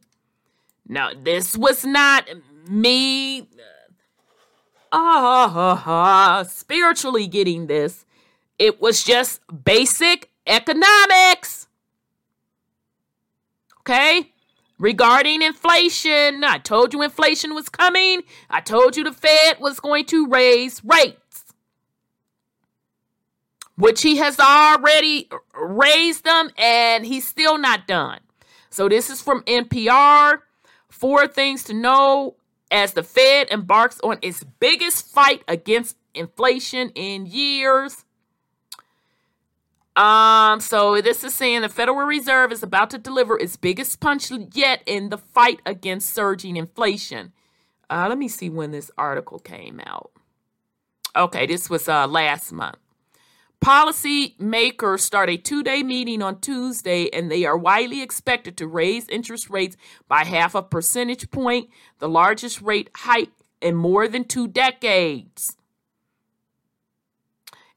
[0.87, 2.27] Now, this was not
[2.67, 3.47] me
[4.91, 8.05] uh, uh, spiritually getting this.
[8.59, 11.67] It was just basic economics.
[13.79, 14.31] Okay?
[14.79, 18.21] Regarding inflation, I told you inflation was coming.
[18.49, 21.53] I told you the Fed was going to raise rates,
[23.75, 28.21] which he has already raised them and he's still not done.
[28.69, 30.39] So, this is from NPR.
[30.87, 32.37] Four things to know
[32.71, 38.05] as the Fed embarks on its biggest fight against inflation in years.
[39.99, 44.31] Um, so this is saying the Federal Reserve is about to deliver its biggest punch
[44.53, 47.33] yet in the fight against surging inflation.
[47.89, 50.11] Uh, let me see when this article came out.
[51.17, 52.77] Okay, this was uh, last month.
[53.59, 58.67] Policy makers start a two day meeting on Tuesday, and they are widely expected to
[58.67, 59.75] raise interest rates
[60.07, 65.57] by half a percentage point, the largest rate hike in more than two decades.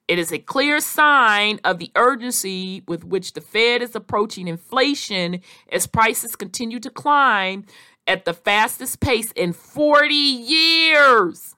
[0.08, 5.40] It is a clear sign of the urgency with which the Fed is approaching inflation
[5.70, 7.64] as prices continue to climb
[8.06, 11.54] at the fastest pace in 40 years.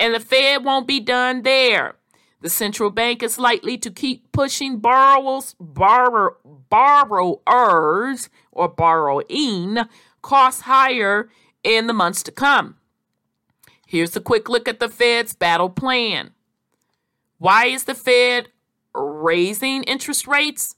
[0.00, 1.96] And the Fed won't be done there.
[2.40, 6.36] The central bank is likely to keep pushing borrowers, borrow,
[6.68, 9.78] borrowers or borrowing
[10.22, 11.30] costs higher
[11.64, 12.76] in the months to come.
[13.86, 16.32] Here's a quick look at the Fed's battle plan.
[17.38, 18.48] Why is the Fed
[18.94, 20.74] raising interest rates?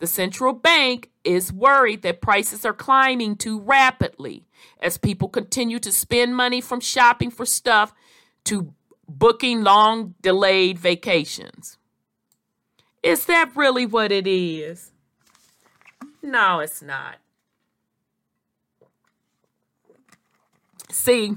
[0.00, 4.46] The central bank is worried that prices are climbing too rapidly
[4.80, 7.94] as people continue to spend money from shopping for stuff
[8.44, 8.74] to
[9.08, 11.78] booking long delayed vacations.
[13.02, 14.92] Is that really what it is?
[16.22, 17.16] No, it's not.
[20.90, 21.36] See,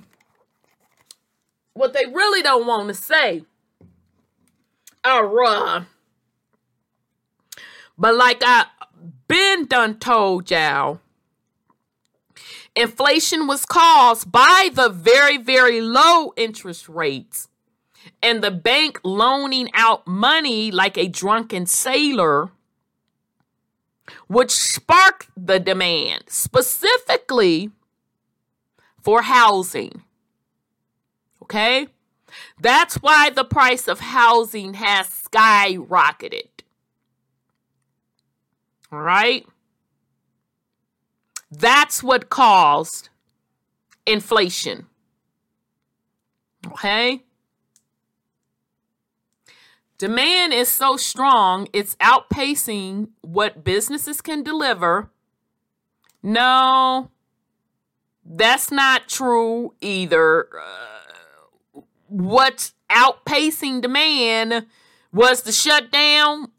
[1.73, 3.43] what they really don't want to say
[5.03, 5.83] are uh
[7.97, 8.65] but like I
[9.27, 10.99] been done told y'all
[12.75, 17.47] inflation was caused by the very very low interest rates
[18.21, 22.51] and the bank loaning out money like a drunken sailor
[24.27, 27.71] which sparked the demand specifically
[29.01, 30.03] for housing.
[31.51, 31.87] Okay?
[32.61, 36.47] That's why the price of housing has skyrocketed.
[38.89, 39.45] All right?
[41.51, 43.09] That's what caused
[44.05, 44.87] inflation.
[46.67, 47.23] Okay?
[49.97, 55.11] Demand is so strong, it's outpacing what businesses can deliver.
[56.23, 57.11] No,
[58.25, 60.47] that's not true either.
[60.57, 61.00] Uh,
[62.11, 64.67] what's outpacing demand
[65.13, 66.51] was the shutdown.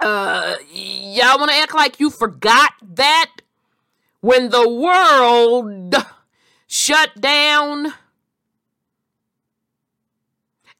[0.00, 3.30] Uh, y'all want to act like you forgot that
[4.20, 5.94] when the world
[6.66, 7.92] shut down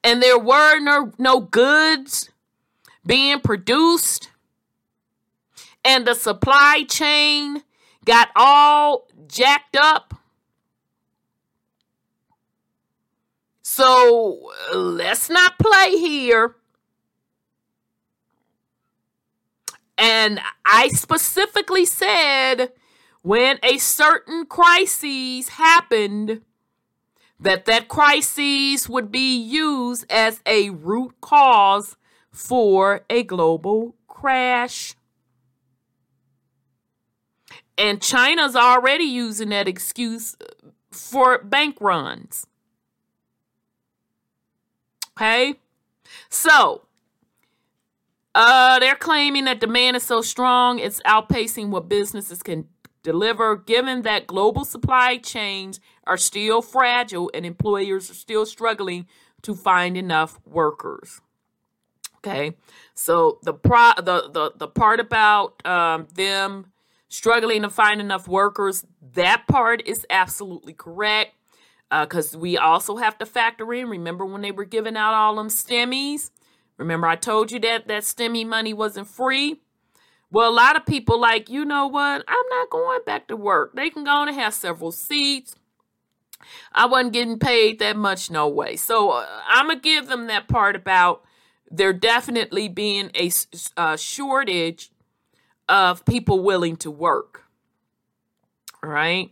[0.05, 2.31] and there were no, no goods
[3.07, 4.31] being produced
[5.85, 7.63] and the supply chain
[8.05, 10.15] got all jacked up.
[13.79, 16.57] So let's not play here.
[19.97, 22.73] And I specifically said
[23.23, 26.41] when a certain crisis happened,
[27.39, 31.97] that that crisis would be used as a root cause
[32.33, 34.97] for a global crash.
[37.77, 40.35] And China's already using that excuse
[40.91, 42.45] for bank runs.
[45.19, 45.57] Okay?
[46.29, 46.83] So,
[48.37, 52.69] uh, they're claiming that demand is so strong, it's outpacing what businesses can
[53.03, 59.07] deliver, given that global supply chains are still fragile and employers are still struggling
[59.43, 61.21] to find enough workers.
[62.19, 62.57] Okay,
[62.95, 66.73] so the pro the the, the part about um, them
[67.09, 71.35] struggling to find enough workers, that part is absolutely correct.
[71.91, 73.89] Because uh, we also have to factor in.
[73.89, 76.31] Remember when they were giving out all them stimmies?
[76.77, 79.61] Remember I told you that that stimmy money wasn't free.
[80.31, 82.23] Well, a lot of people like, you know what?
[82.29, 83.75] I'm not going back to work.
[83.75, 85.55] They can go and have several seats.
[86.73, 88.77] I wasn't getting paid that much, no way.
[88.77, 91.25] So uh, I'm to give them that part about
[91.71, 93.31] there definitely being a,
[93.77, 94.91] a shortage
[95.69, 97.45] of people willing to work.
[98.83, 99.31] All right.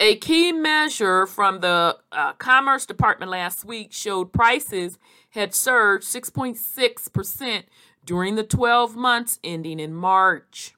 [0.00, 4.96] A key measure from the uh, Commerce Department last week showed prices
[5.30, 7.64] had surged 6.6%
[8.04, 10.74] during the 12 months ending in March.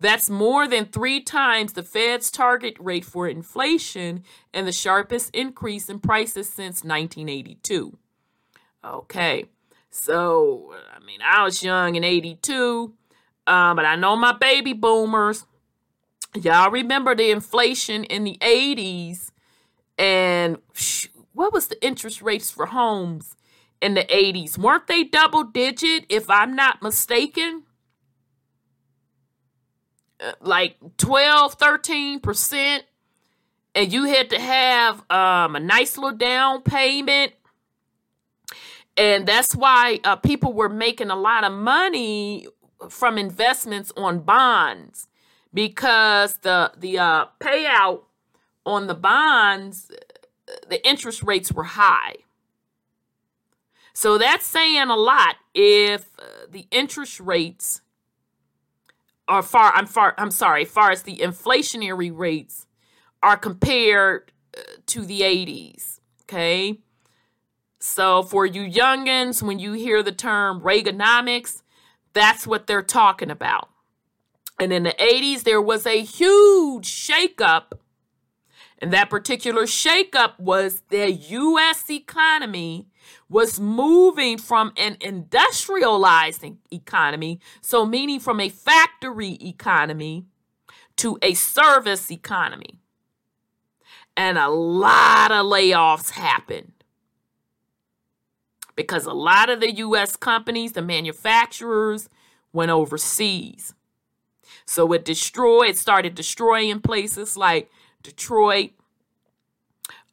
[0.00, 5.88] That's more than three times the Fed's target rate for inflation and the sharpest increase
[5.88, 7.96] in prices since 1982.
[8.84, 9.44] Okay,
[9.90, 12.92] so I mean, I was young in 82,
[13.46, 15.46] um, but I know my baby boomers.
[16.40, 19.30] Y'all remember the inflation in the 80s
[19.96, 20.58] and
[21.32, 23.36] what was the interest rates for homes
[23.80, 24.58] in the 80s?
[24.58, 27.62] Weren't they double digit, if I'm not mistaken?
[30.20, 32.80] Uh, like 12, 13%.
[33.76, 37.32] And you had to have um, a nice little down payment.
[38.96, 42.46] And that's why uh, people were making a lot of money
[42.88, 45.08] from investments on bonds
[45.54, 48.02] because the the uh, payout
[48.66, 49.90] on the bonds,
[50.68, 52.16] the interest rates were high.
[53.94, 57.80] So that's saying a lot if uh, the interest rates
[59.28, 62.66] are far I'm far I'm sorry, far as the inflationary rates
[63.22, 66.80] are compared uh, to the 80s, okay?
[67.78, 71.62] So for you youngins when you hear the term Reaganomics,
[72.12, 73.68] that's what they're talking about.
[74.58, 77.72] And in the 80s there was a huge shakeup
[78.84, 82.88] and that particular shakeup was the US economy
[83.30, 90.26] was moving from an industrializing economy, so meaning from a factory economy
[90.96, 92.78] to a service economy.
[94.18, 96.72] And a lot of layoffs happened
[98.76, 102.10] because a lot of the US companies, the manufacturers,
[102.52, 103.72] went overseas.
[104.66, 107.70] So it destroyed, it started destroying places like
[108.02, 108.70] Detroit,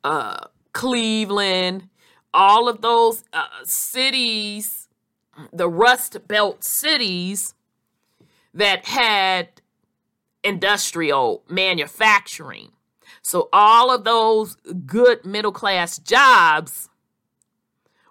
[0.03, 1.89] uh, Cleveland,
[2.33, 4.87] all of those uh, cities,
[5.51, 7.53] the Rust Belt cities
[8.53, 9.49] that had
[10.43, 12.71] industrial manufacturing.
[13.21, 16.89] So all of those good middle class jobs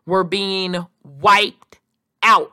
[0.07, 1.81] were being wiped
[2.23, 2.53] out.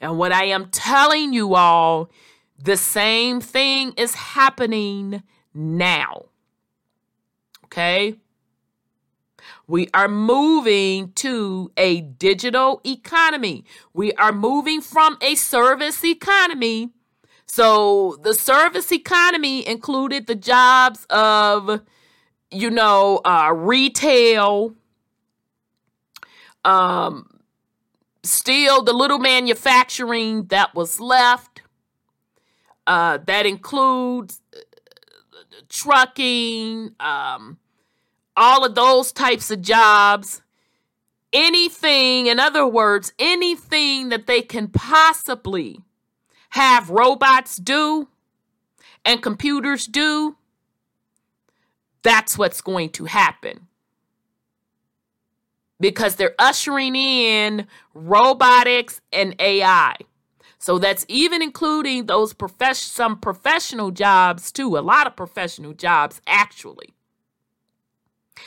[0.00, 2.10] And what I am telling you all,
[2.58, 5.22] the same thing is happening
[5.54, 6.26] now.
[7.64, 8.16] Okay?
[9.66, 13.64] We are moving to a digital economy.
[13.94, 16.90] We are moving from a service economy.
[17.46, 21.80] So the service economy included the jobs of,
[22.50, 24.74] you know, uh, retail,
[26.64, 27.31] um,
[28.24, 31.62] still the little manufacturing that was left.
[32.86, 34.58] Uh, that includes uh,
[35.68, 37.58] trucking, um,
[38.36, 40.42] all of those types of jobs.
[41.32, 45.80] Anything, in other words, anything that they can possibly
[46.50, 48.08] have robots do
[49.04, 50.36] and computers do,
[52.02, 53.68] that's what's going to happen
[55.82, 59.96] because they're ushering in robotics and AI.
[60.58, 66.20] So that's even including those prof- some professional jobs too, a lot of professional jobs
[66.24, 66.94] actually.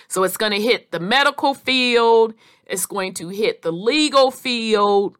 [0.08, 2.34] So it's going to hit the medical field,
[2.66, 5.18] it's going to hit the legal field.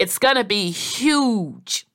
[0.00, 1.86] It's going to be huge.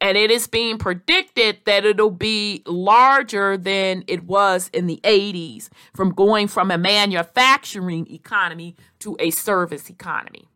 [0.00, 5.70] And it is being predicted that it'll be larger than it was in the 80s
[5.92, 10.48] from going from a manufacturing economy to a service economy.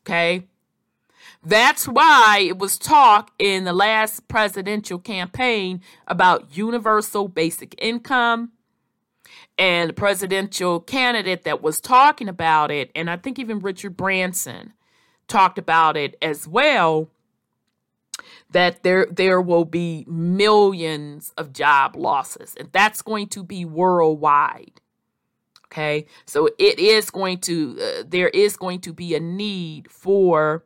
[0.00, 0.44] Okay?
[1.42, 8.52] That's why it was talk in the last presidential campaign about universal basic income.
[9.58, 14.74] And the presidential candidate that was talking about it, and I think even Richard Branson
[15.28, 17.08] talked about it as well,
[18.56, 24.80] that there there will be millions of job losses and that's going to be worldwide
[25.66, 26.06] okay?
[26.24, 30.64] So it is going to uh, there is going to be a need for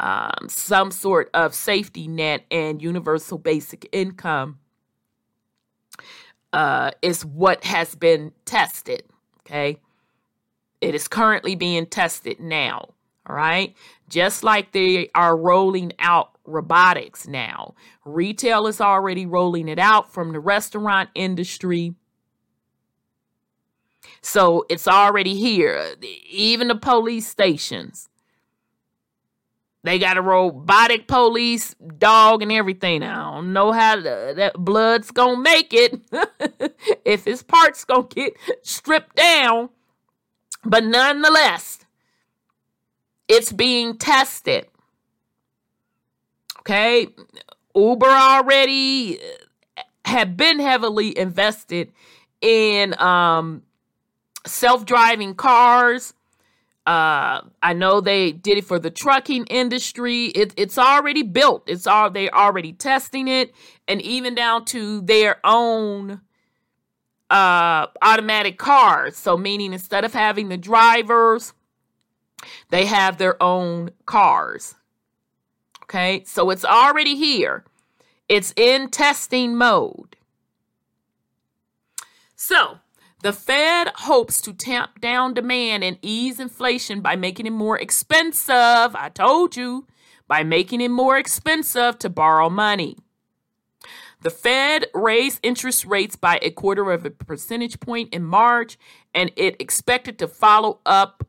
[0.00, 4.58] um, some sort of safety net and universal basic income
[6.54, 9.02] uh, is what has been tested
[9.40, 9.76] okay?
[10.80, 12.94] It is currently being tested now
[13.28, 13.76] all right?
[14.08, 17.74] Just like they are rolling out robotics now.
[18.04, 21.94] Retail is already rolling it out from the restaurant industry.
[24.20, 25.94] So it's already here.
[26.28, 28.08] Even the police stations.
[29.84, 33.02] They got a robotic police dog and everything.
[33.02, 36.00] I don't know how the, that blood's gonna make it.
[37.04, 39.70] if his parts gonna get stripped down.
[40.64, 41.84] But nonetheless,
[43.26, 44.68] it's being tested.
[46.62, 47.08] Okay.
[47.74, 49.18] Uber already
[50.04, 51.90] had been heavily invested
[52.40, 53.62] in um,
[54.46, 56.14] self-driving cars.
[56.86, 60.26] Uh, I know they did it for the trucking industry.
[60.26, 61.64] It, it's already built.
[61.68, 63.52] It's all they're already testing it,
[63.88, 66.20] and even down to their own
[67.30, 69.16] uh, automatic cars.
[69.16, 71.54] So, meaning instead of having the drivers,
[72.70, 74.74] they have their own cars.
[75.92, 77.64] Okay, so it's already here,
[78.26, 80.16] it's in testing mode.
[82.34, 82.78] So,
[83.22, 88.96] the Fed hopes to tamp down demand and ease inflation by making it more expensive.
[88.96, 89.86] I told you,
[90.26, 92.96] by making it more expensive to borrow money.
[94.22, 98.78] The Fed raised interest rates by a quarter of a percentage point in March,
[99.14, 101.22] and it expected to follow up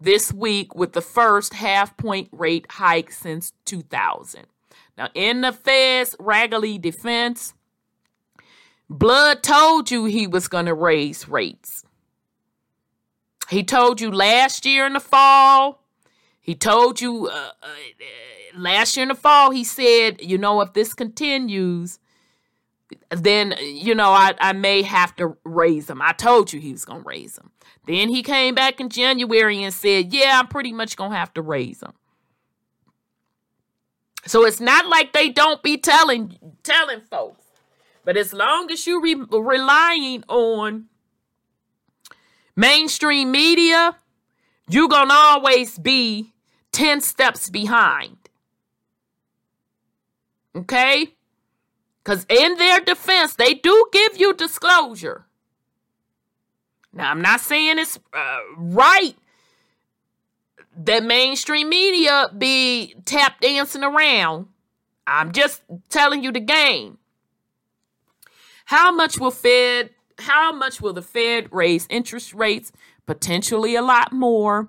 [0.00, 4.46] this week with the first half point rate hike since 2000.
[4.98, 7.54] Now, in the Fed's raggedy defense,
[8.88, 11.84] Blood told you he was going to raise rates.
[13.50, 15.82] He told you last year in the fall.
[16.40, 17.68] He told you uh, uh,
[18.56, 21.98] last year in the fall, he said, you know, if this continues,
[23.10, 26.00] then, you know, I, I may have to raise them.
[26.00, 27.50] I told you he was going to raise them.
[27.86, 31.32] Then he came back in January and said, Yeah, I'm pretty much going to have
[31.34, 31.94] to raise them.
[34.26, 37.44] So it's not like they don't be telling telling folks.
[38.04, 40.86] But as long as you're re- relying on
[42.56, 43.96] mainstream media,
[44.68, 46.32] you're going to always be
[46.72, 48.16] 10 steps behind.
[50.54, 51.14] Okay?
[52.02, 55.25] Because in their defense, they do give you disclosure.
[56.96, 59.14] Now, I'm not saying it's uh, right
[60.78, 64.46] that mainstream media be tap dancing around.
[65.06, 66.96] I'm just telling you the game.
[68.64, 72.72] How much will Fed how much will the Fed raise interest rates?
[73.04, 74.68] Potentially a lot more.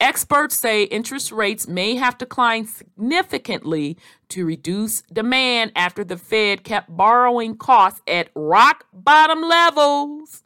[0.00, 3.98] Experts say interest rates may have to climb significantly
[4.28, 10.44] to reduce demand after the Fed kept borrowing costs at rock bottom levels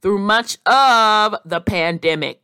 [0.00, 2.40] through much of the pandemic.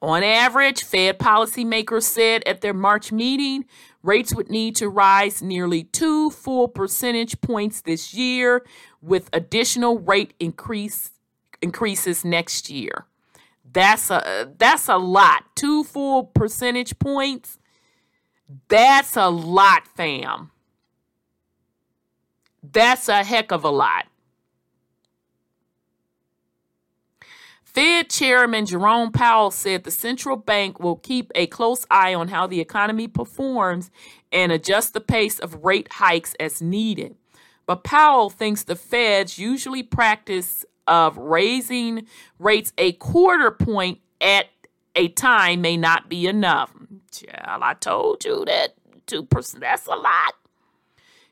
[0.00, 3.64] On average, Fed policymakers said at their March meeting
[4.02, 8.64] rates would need to rise nearly two full percentage points this year,
[9.00, 11.12] with additional rate increase
[11.60, 13.06] increases next year.
[13.72, 15.44] That's a that's a lot.
[15.54, 17.58] Two full percentage points.
[18.68, 20.50] That's a lot, fam.
[22.62, 24.06] That's a heck of a lot.
[27.72, 32.46] Fed Chairman Jerome Powell said the central bank will keep a close eye on how
[32.46, 33.90] the economy performs
[34.30, 37.16] and adjust the pace of rate hikes as needed.
[37.64, 42.06] But Powell thinks the Fed's usually practice of raising
[42.38, 44.46] rates a quarter point at
[44.94, 46.74] a time may not be enough.
[47.10, 48.74] Child, I told you that
[49.06, 50.34] 2%, that's a lot.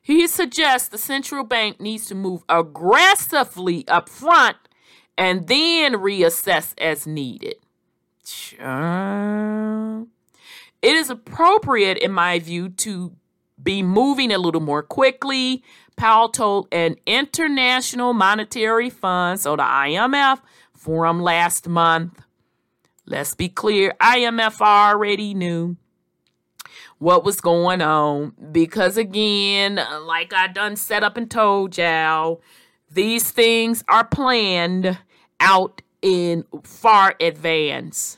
[0.01, 4.57] He suggests the central bank needs to move aggressively up front
[5.17, 7.55] and then reassess as needed.
[10.81, 13.13] It is appropriate, in my view, to
[13.61, 15.63] be moving a little more quickly,
[15.95, 20.41] Powell told an International Monetary Fund, so the IMF,
[20.73, 22.23] forum last month.
[23.05, 25.77] Let's be clear, IMF already knew
[26.97, 32.41] what was going on because again, like I done set up and told y'all,
[32.91, 34.97] these things are planned
[35.39, 38.17] out in far advance.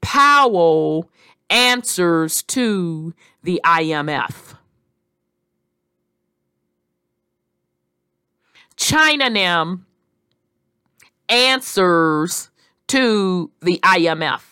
[0.00, 1.10] Powell
[1.50, 4.56] answers to the IMF.
[8.76, 9.80] China now
[11.28, 12.50] answers
[12.88, 14.42] to the IMF.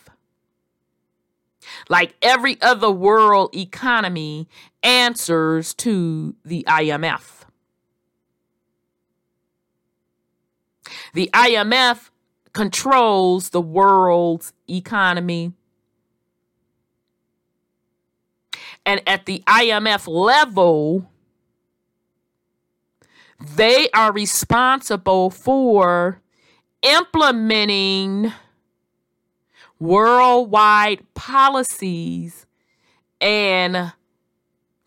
[1.89, 4.49] Like every other world economy
[4.85, 7.45] answers to the IMF.
[11.15, 12.11] The IMF
[12.53, 15.53] controls the world's economy.
[18.87, 21.11] And at the IMF level,
[23.57, 26.21] they are responsible for
[26.83, 28.33] implementing
[29.79, 32.47] worldwide policies
[33.21, 33.93] and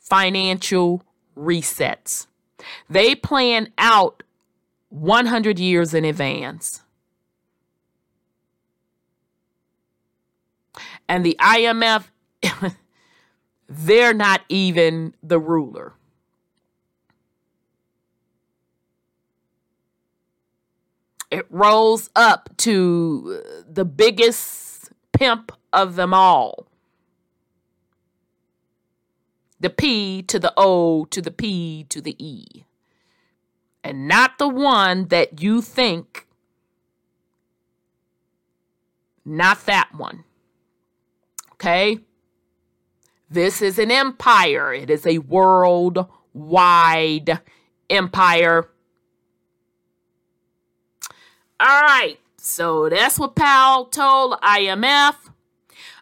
[0.09, 1.03] financial
[1.37, 2.27] resets.
[2.89, 4.23] They plan out
[4.89, 6.81] 100 years in advance.
[11.07, 12.05] And the IMF
[13.69, 15.93] they're not even the ruler.
[21.29, 26.67] It rolls up to the biggest pimp of them all.
[29.59, 32.65] The P to the O to the P to the E.
[33.83, 36.27] And not the one that you think.
[39.25, 40.23] Not that one.
[41.53, 41.99] Okay?
[43.29, 46.09] This is an empire, it is a worldwide
[47.89, 48.69] empire.
[51.59, 55.15] All right, so that's what Powell told IMF.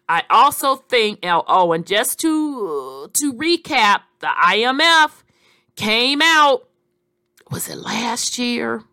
[0.07, 5.23] I also think, oh, and just to to recap, the IMF
[5.75, 6.67] came out.
[7.49, 8.83] Was it last year?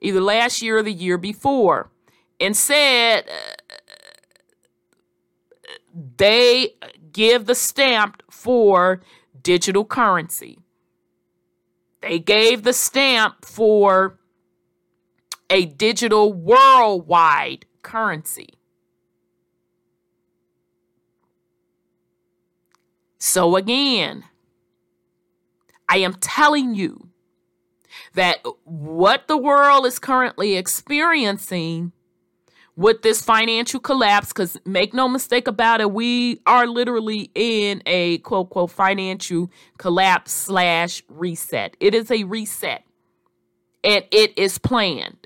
[0.00, 1.90] Either last year or the year before,
[2.40, 3.76] and said uh,
[6.16, 6.74] they
[7.12, 9.00] give the stamp for
[9.42, 10.58] digital currency.
[12.00, 14.18] They gave the stamp for
[15.48, 18.54] a digital worldwide currency.
[23.24, 24.24] So, again,
[25.88, 27.10] I am telling you
[28.14, 31.92] that what the world is currently experiencing
[32.74, 38.18] with this financial collapse because make no mistake about it we are literally in a
[38.18, 41.76] quote quote financial collapse slash reset.
[41.78, 42.82] It is a reset.
[43.84, 45.21] And it is planned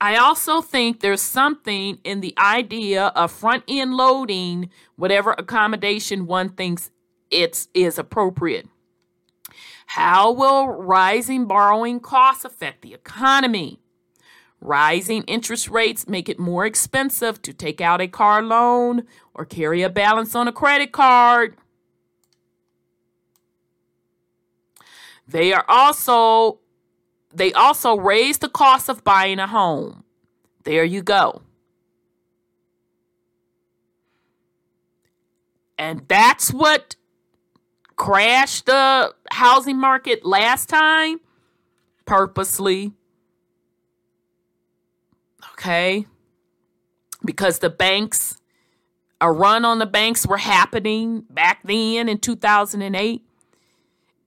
[0.00, 6.48] I also think there's something in the idea of front end loading whatever accommodation one
[6.48, 6.90] thinks
[7.30, 8.66] it's is appropriate.
[9.86, 13.80] How will rising borrowing costs affect the economy?
[14.60, 19.82] Rising interest rates make it more expensive to take out a car loan or carry
[19.82, 21.56] a balance on a credit card.
[25.26, 26.60] They are also
[27.32, 30.04] they also raise the cost of buying a home.
[30.64, 31.42] There you go.
[35.78, 36.96] And that's what
[37.96, 41.20] crashed the housing market last time
[42.04, 42.92] purposely.
[45.52, 46.06] Okay?
[47.24, 48.36] Because the banks,
[49.20, 53.24] a run on the banks were happening back then in 2008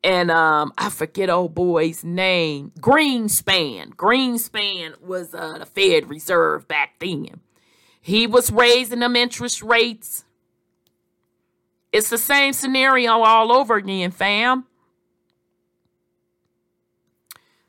[0.03, 2.71] and um, I forget old boy's name.
[2.79, 3.95] Greenspan.
[3.95, 7.39] Greenspan was uh, the Fed Reserve back then.
[8.01, 10.25] He was raising them interest rates.
[11.93, 14.65] It's the same scenario all over again, fam.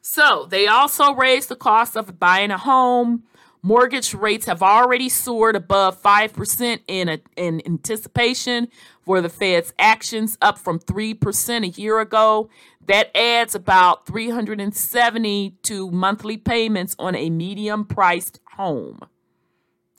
[0.00, 3.24] So they also raised the cost of buying a home.
[3.62, 8.68] Mortgage rates have already soared above 5% in, a, in anticipation
[9.04, 12.48] for the Fed's actions, up from 3% a year ago.
[12.86, 19.00] That adds about 370 to monthly payments on a medium priced home.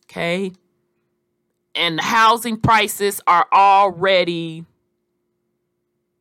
[0.06, 0.52] Okay.
[1.74, 4.66] And housing prices are already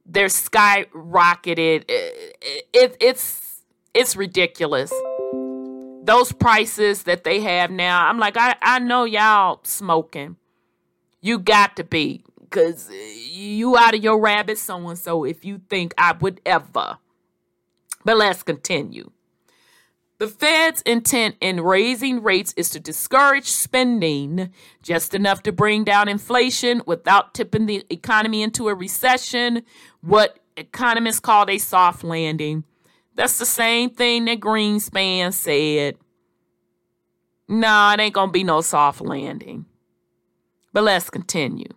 [0.07, 1.85] they're skyrocketed.
[1.89, 2.37] It,
[2.73, 3.63] it, it's
[3.95, 4.93] it's ridiculous
[6.05, 10.37] those prices that they have now, I'm like, I, I know y'all smoking.
[11.21, 12.24] You got to be,
[12.55, 16.41] because uh, you out of your rabbit so and so if you think I would
[16.47, 16.99] ever.
[18.05, 19.11] But let's continue.
[20.19, 24.51] The Fed's intent in raising rates is to discourage spending
[24.83, 29.63] just enough to bring down inflation without tipping the economy into a recession,
[30.01, 32.63] what economists call a soft landing.
[33.17, 35.97] That's the same thing that Greenspan said.
[37.49, 39.67] Nah, it ain't gonna be no soft landing.
[40.73, 41.69] But let's continue.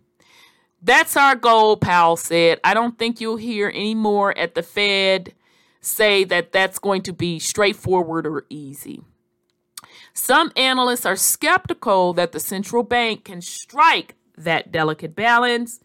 [0.87, 2.61] That's our goal, Powell said.
[2.63, 5.33] I don't think you'll hear any more at the Fed
[5.81, 9.03] say that that's going to be straightforward or easy.
[10.13, 15.81] Some analysts are skeptical that the central bank can strike that delicate balance,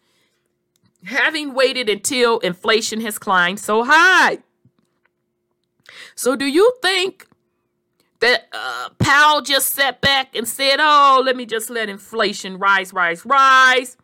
[1.03, 4.39] having waited until inflation has climbed so high.
[6.15, 7.27] So, do you think
[8.21, 12.93] that uh, Powell just sat back and said, "Oh, let me just let inflation rise,
[12.93, 13.97] rise, rise.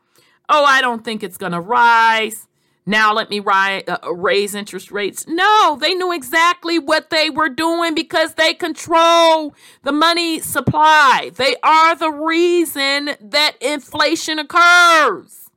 [0.49, 2.47] Oh, I don't think it's going to rise.
[2.87, 7.51] Now let me rise, uh, raise interest rates." No, they knew exactly what they were
[7.51, 11.31] doing because they control the money supply.
[11.35, 15.48] They are the reason that inflation occurs.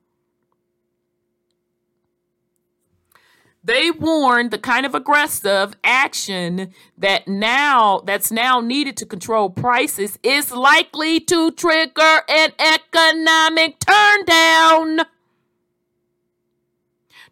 [3.64, 10.18] They warned the kind of aggressive action that now that's now needed to control prices
[10.24, 15.06] is likely to trigger an economic turndown.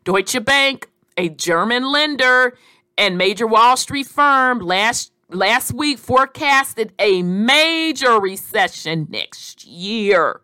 [0.04, 2.56] Deutsche Bank, a German lender
[2.96, 10.42] and major Wall Street firm last last week forecasted a major recession next year.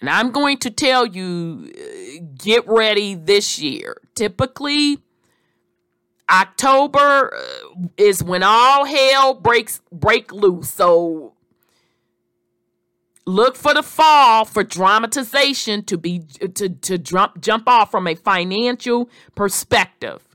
[0.00, 1.70] And I'm going to tell you
[2.38, 3.98] get ready this year.
[4.14, 4.98] Typically,
[6.30, 10.70] October uh, is when all hell breaks break loose.
[10.70, 11.34] So
[13.26, 16.20] look for the fall for dramatization to be
[16.54, 20.26] to to jump jump off from a financial perspective.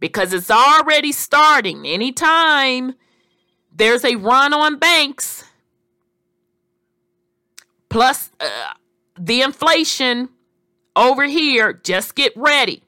[0.00, 1.84] Because it's already starting.
[1.84, 2.94] Anytime
[3.72, 5.44] there's a run on banks
[7.88, 8.72] plus uh,
[9.18, 10.28] the inflation
[10.96, 12.82] over here, just get ready.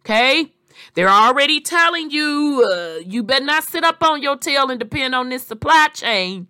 [0.00, 0.52] Okay?
[0.94, 5.14] They're already telling you uh, you better not sit up on your tail and depend
[5.14, 6.48] on this supply chain.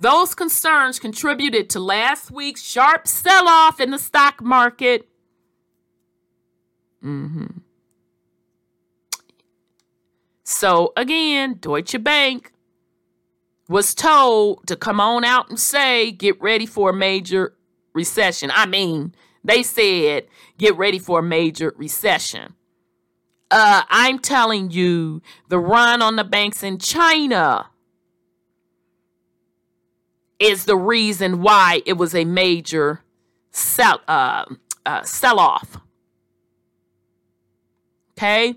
[0.00, 5.08] Those concerns contributed to last week's sharp sell off in the stock market.
[7.04, 7.58] Mm-hmm.
[10.42, 12.52] So, again, Deutsche Bank
[13.72, 17.54] was told to come on out and say, get ready for a major
[17.94, 18.50] recession.
[18.54, 20.26] I mean, they said,
[20.58, 22.54] get ready for a major recession.
[23.50, 27.70] Uh, I'm telling you, the run on the banks in China
[30.38, 33.02] is the reason why it was a major
[33.52, 34.44] sell uh,
[34.84, 35.78] uh, sell off.
[38.18, 38.54] Okay,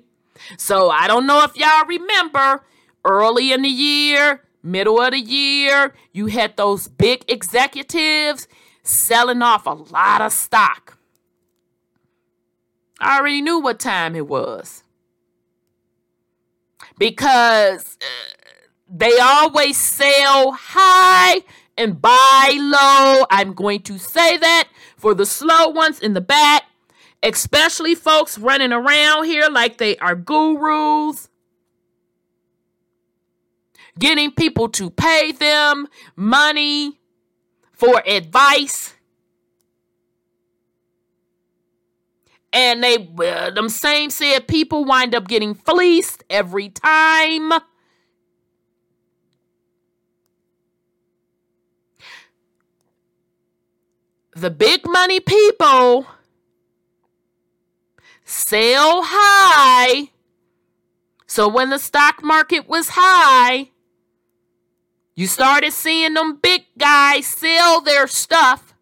[0.58, 2.64] so I don't know if y'all remember
[3.04, 8.48] early in the year middle of the year, you had those big executives
[8.84, 10.98] selling off a lot of stock.
[13.00, 14.84] I already knew what time it was.
[16.98, 18.06] Because uh,
[18.88, 21.42] they always sell high
[21.78, 23.26] and buy low.
[23.30, 26.64] I'm going to say that for the slow ones in the back,
[27.22, 31.30] especially folks running around here like they are gurus,
[34.00, 37.00] getting people to pay them money
[37.74, 38.94] for advice.
[42.54, 47.52] And they, uh, them same said people wind up getting fleeced every time.
[54.36, 56.06] the big money people
[58.26, 60.10] sell high.
[61.26, 63.70] So when the stock market was high,
[65.16, 68.74] you started seeing them big guys sell their stuff.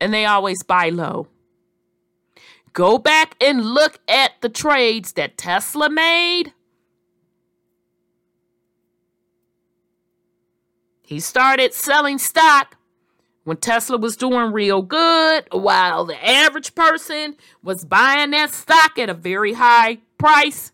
[0.00, 1.28] And they always buy low.
[2.72, 6.52] Go back and look at the trades that Tesla made
[11.06, 12.76] He started selling stock
[13.44, 19.08] when Tesla was doing real good, while the average person was buying that stock at
[19.08, 20.72] a very high price.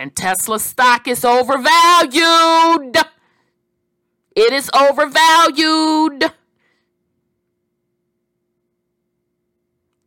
[0.00, 2.96] And Tesla stock is overvalued.
[4.34, 6.32] It is overvalued.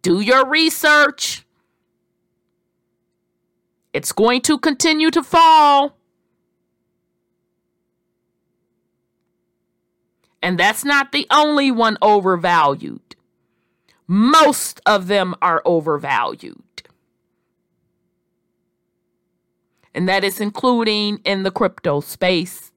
[0.02, 1.46] Do your research.
[3.94, 5.96] It's going to continue to fall.
[10.42, 13.16] And that's not the only one overvalued.
[14.08, 16.73] Most of them are overvalued.
[19.96, 22.72] And that is including in the crypto space.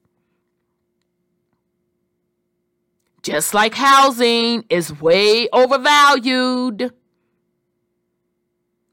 [3.22, 6.92] Just like housing is way overvalued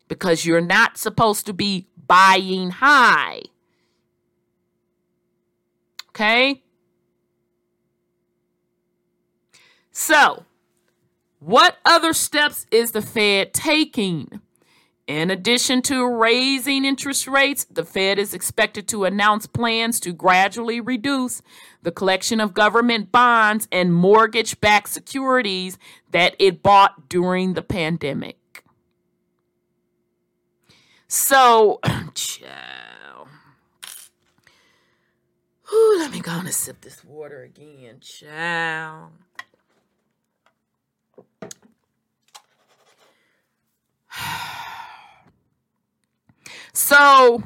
[0.07, 3.41] because you're not supposed to be buying high.
[6.09, 6.63] Okay?
[9.91, 10.45] So,
[11.39, 14.41] what other steps is the Fed taking?
[15.05, 20.79] In addition to raising interest rates, the Fed is expected to announce plans to gradually
[20.79, 21.41] reduce
[21.81, 25.77] the collection of government bonds and mortgage backed securities
[26.11, 28.63] that it bought during the pandemic.
[31.09, 31.81] So,
[32.13, 33.27] child.
[35.73, 39.11] Ooh, let me go and sip this water again, child.
[46.73, 47.43] so,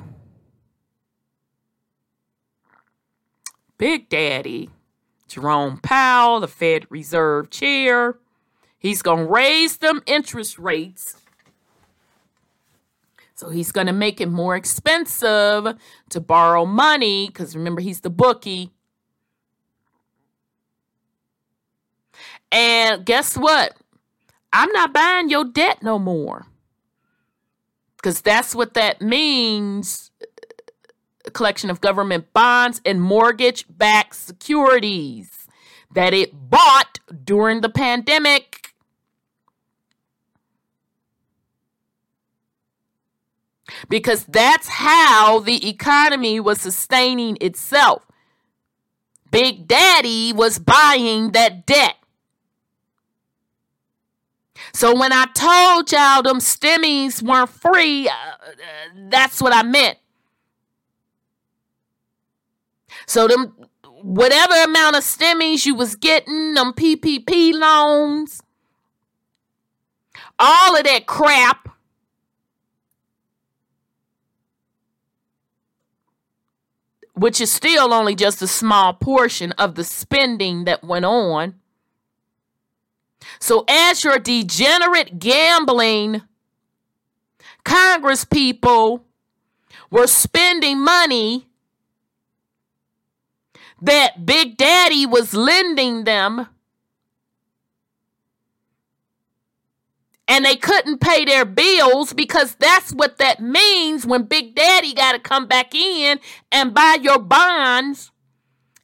[3.78, 4.70] Big Daddy,
[5.28, 8.18] Jerome Powell, the Fed Reserve Chair,
[8.80, 11.18] he's going to raise them interest rates.
[13.36, 15.76] So he's going to make it more expensive
[16.10, 18.72] to borrow money because remember, he's the bookie.
[22.52, 23.76] And guess what?
[24.52, 26.48] I'm not buying your debt no more
[28.08, 30.12] because that's what that means
[31.34, 35.46] collection of government bonds and mortgage backed securities
[35.94, 38.74] that it bought during the pandemic.
[43.90, 48.04] Because that's how the economy was sustaining itself.
[49.30, 51.98] Big Daddy was buying that debt.
[54.74, 58.46] So when I told y'all them stimmies weren't free, uh, uh,
[59.10, 59.98] that's what I meant.
[63.06, 63.54] So them
[64.02, 68.42] whatever amount of stimmies you was getting, them PPP loans,
[70.38, 71.70] all of that crap.
[77.14, 81.56] Which is still only just a small portion of the spending that went on.
[83.40, 86.22] So, as your degenerate gambling
[87.68, 89.04] Congress people
[89.92, 91.48] were spending money
[93.82, 96.48] that Big Daddy was lending them,
[100.30, 105.12] and they couldn't pay their bills because that's what that means when Big Daddy got
[105.12, 106.22] to come back in
[106.54, 108.12] and buy your bonds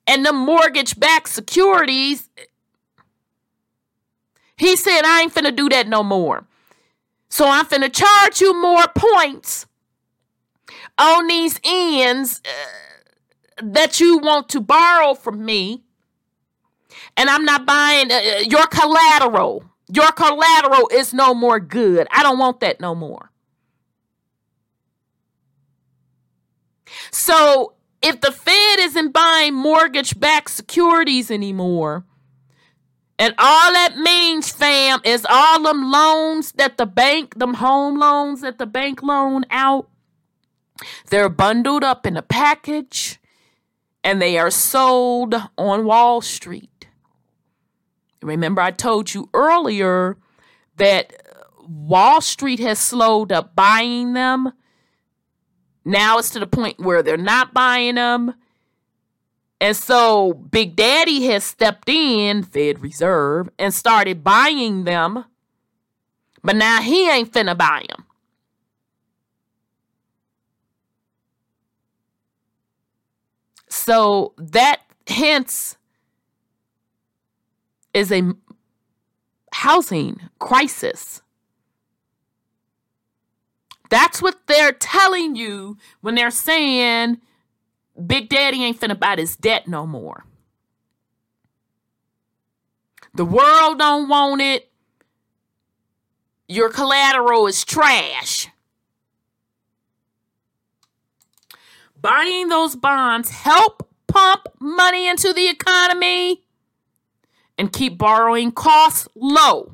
[0.05, 2.29] and the mortgage backed securities
[4.63, 6.45] he said, I ain't finna do that no more.
[7.29, 9.65] So I'm finna charge you more points
[10.97, 15.83] on these ends uh, that you want to borrow from me.
[17.17, 19.65] And I'm not buying uh, uh, your collateral.
[19.89, 22.07] Your collateral is no more good.
[22.11, 23.31] I don't want that no more.
[27.11, 32.05] So if the Fed isn't buying mortgage backed securities anymore,
[33.19, 38.41] and all that means, fam, is all them loans that the bank, them home loans
[38.41, 39.89] that the bank loan out,
[41.09, 43.19] they're bundled up in a package
[44.03, 46.87] and they are sold on Wall Street.
[48.21, 50.17] Remember, I told you earlier
[50.77, 51.13] that
[51.67, 54.51] Wall Street has slowed up buying them.
[55.85, 58.33] Now it's to the point where they're not buying them.
[59.63, 65.23] And so Big Daddy has stepped in, Fed Reserve, and started buying them.
[66.43, 68.03] But now he ain't finna buy them.
[73.69, 75.77] So that hence
[77.93, 78.33] is a
[79.53, 81.21] housing crisis.
[83.89, 87.21] That's what they're telling you when they're saying
[88.05, 90.25] Big Daddy ain't finna buy this debt no more.
[93.13, 94.71] The world don't want it.
[96.47, 98.47] Your collateral is trash.
[102.01, 106.43] Buying those bonds help pump money into the economy
[107.57, 109.71] and keep borrowing costs low.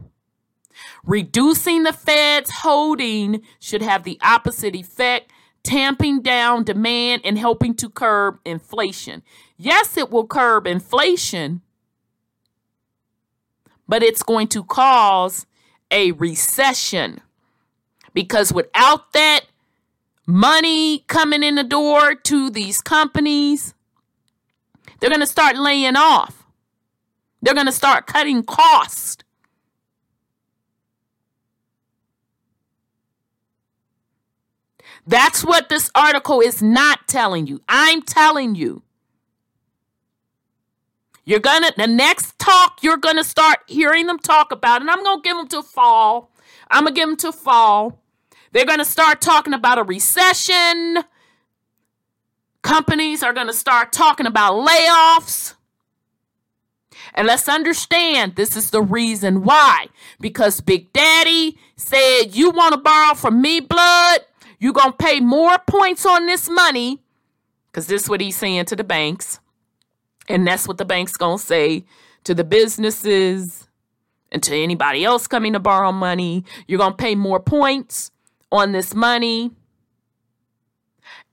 [1.03, 5.32] Reducing the Fed's holding should have the opposite effect
[5.64, 9.24] tamping down demand and helping to curb inflation.
[9.57, 11.62] Yes, it will curb inflation,
[13.88, 15.45] but it's going to cause
[15.91, 17.22] a recession
[18.14, 19.41] because without that
[20.26, 23.74] money coming in the door to these companies,
[24.99, 26.45] they're going to start laying off.
[27.41, 29.24] They're going to start cutting costs.
[35.10, 37.62] That's what this article is not telling you.
[37.68, 38.84] I'm telling you.
[41.26, 45.22] You're gonna, the next talk, you're gonna start hearing them talk about, and I'm gonna
[45.24, 46.30] give them to fall.
[46.70, 47.99] I'm gonna give them to fall.
[48.51, 50.99] They're gonna start talking about a recession.
[52.62, 55.55] Companies are gonna start talking about layoffs.
[57.16, 59.88] And let's understand this is the reason why.
[60.20, 64.20] Because Big Daddy said, You want to borrow from me, blood?
[64.60, 67.01] You're going to pay more points on this money
[67.72, 69.39] because this is what he's saying to the banks.
[70.28, 71.86] And that's what the bank's going to say
[72.26, 73.68] to the businesses
[74.32, 76.43] and to anybody else coming to borrow money.
[76.68, 78.12] You're going to pay more points
[78.51, 79.51] on this money.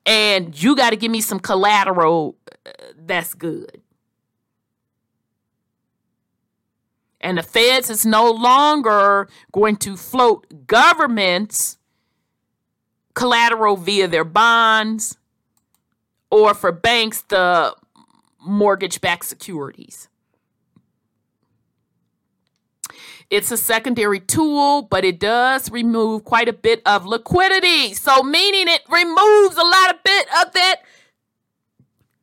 [0.07, 3.83] And you got to give me some collateral uh, that's good.
[7.21, 11.79] And the feds is no longer going to float governments
[13.17, 15.17] collateral via their bonds,
[16.31, 17.75] or for banks, the
[18.39, 20.09] mortgage backed securities.
[23.29, 27.95] It's a secondary tool, but it does remove quite a bit of liquidity.
[27.95, 30.77] So, meaning it removes a lot of bit of that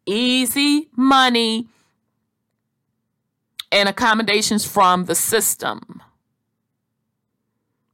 [0.06, 1.68] easy money
[3.72, 6.02] and accommodations from the system.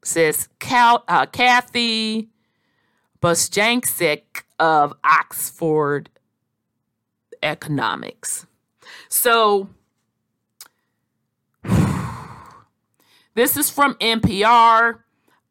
[0.04, 2.30] Says Cal, uh, Kathy
[3.22, 6.10] Bostjancic of Oxford
[7.44, 8.46] Economics.
[9.10, 9.70] So,
[13.36, 15.00] this is from NPR,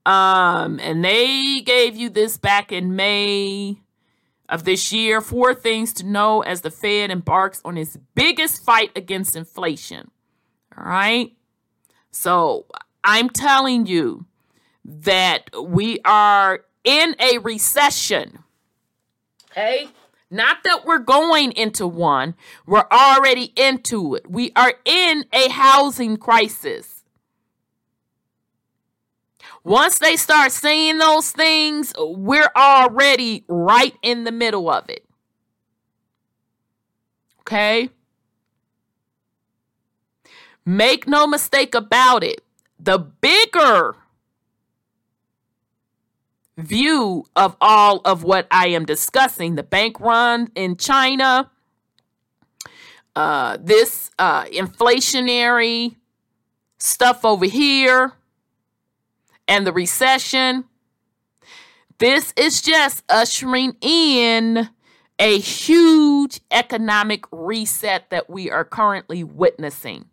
[0.06, 3.80] um, and they gave you this back in May
[4.48, 5.20] of this year.
[5.20, 10.10] Four things to know as the Fed embarks on its biggest fight against inflation.
[10.76, 11.32] All right.
[12.10, 12.66] So,
[13.04, 14.24] I'm telling you
[14.84, 18.38] that we are in a recession.
[19.50, 19.88] Okay?
[20.30, 22.34] Not that we're going into one,
[22.66, 24.30] we're already into it.
[24.30, 27.04] We are in a housing crisis.
[29.64, 35.04] Once they start saying those things, we're already right in the middle of it.
[37.40, 37.90] Okay?
[40.64, 42.42] Make no mistake about it.
[42.80, 43.96] The bigger
[46.58, 51.50] view of all of what I am discussing the bank run in China,
[53.14, 55.94] uh, this uh, inflationary
[56.78, 58.12] stuff over here,
[59.46, 60.64] and the recession.
[61.98, 64.68] This is just ushering in
[65.18, 70.04] a huge economic reset that we are currently witnessing.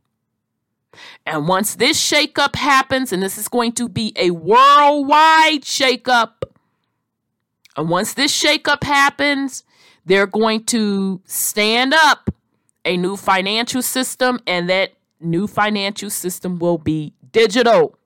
[1.26, 6.44] And once this shakeup happens, and this is going to be a worldwide shakeup,
[7.78, 9.64] and once this shakeup happens,
[10.06, 12.30] They're going to stand up
[12.86, 17.98] a new financial system, and that new financial system will be digital.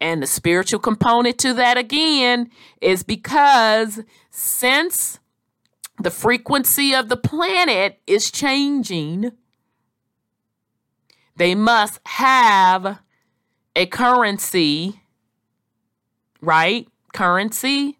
[0.00, 2.50] And the spiritual component to that again
[2.80, 4.00] is because
[4.30, 5.20] since
[6.00, 9.32] the frequency of the planet is changing,
[11.36, 12.98] they must have
[13.74, 15.00] a currency,
[16.40, 16.86] right?
[17.12, 17.98] Currency,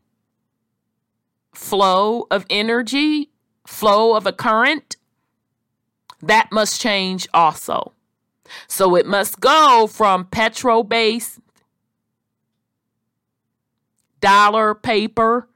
[1.55, 3.31] flow of energy,
[3.67, 4.97] flow of a current.
[6.21, 7.93] That must change also.
[8.69, 11.41] So it must go from petrol based
[14.21, 15.49] dollar paper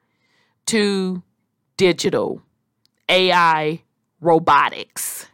[0.66, 1.22] to
[1.76, 2.42] digital
[3.08, 3.82] AI
[4.20, 5.26] robotics.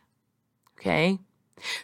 [0.78, 1.18] Okay.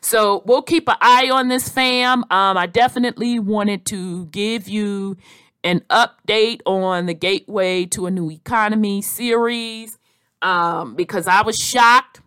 [0.01, 2.25] So we'll keep an eye on this, fam.
[2.31, 5.17] Um, I definitely wanted to give you
[5.65, 9.99] an update on the Gateway to a New Economy series
[10.43, 12.21] um, because I was shocked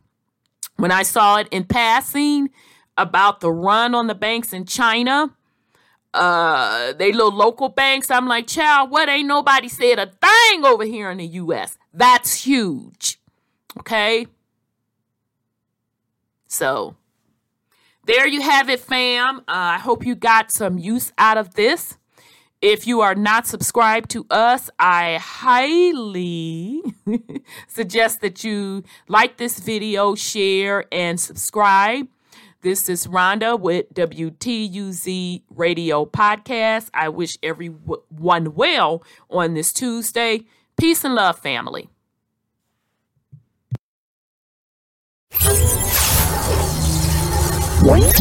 [0.78, 2.50] when I saw it in passing
[2.98, 5.36] about the run on the banks in China.
[6.14, 8.12] Uh, they little local banks.
[8.12, 11.78] I'm like, child, what ain't nobody said a thing over here in the U.S.
[11.94, 13.20] That's huge.
[13.80, 14.28] Okay.
[16.48, 16.96] So
[18.06, 19.40] there you have it, fam.
[19.40, 21.98] Uh, I hope you got some use out of this.
[22.62, 26.84] If you are not subscribed to us, I highly
[27.68, 32.08] suggest that you like this video, share, and subscribe.
[32.62, 36.92] This is Rhonda with WTUZ Radio Podcast.
[36.94, 40.42] I wish everyone well on this Tuesday.
[40.78, 41.90] Peace and love, family.
[47.84, 48.21] What?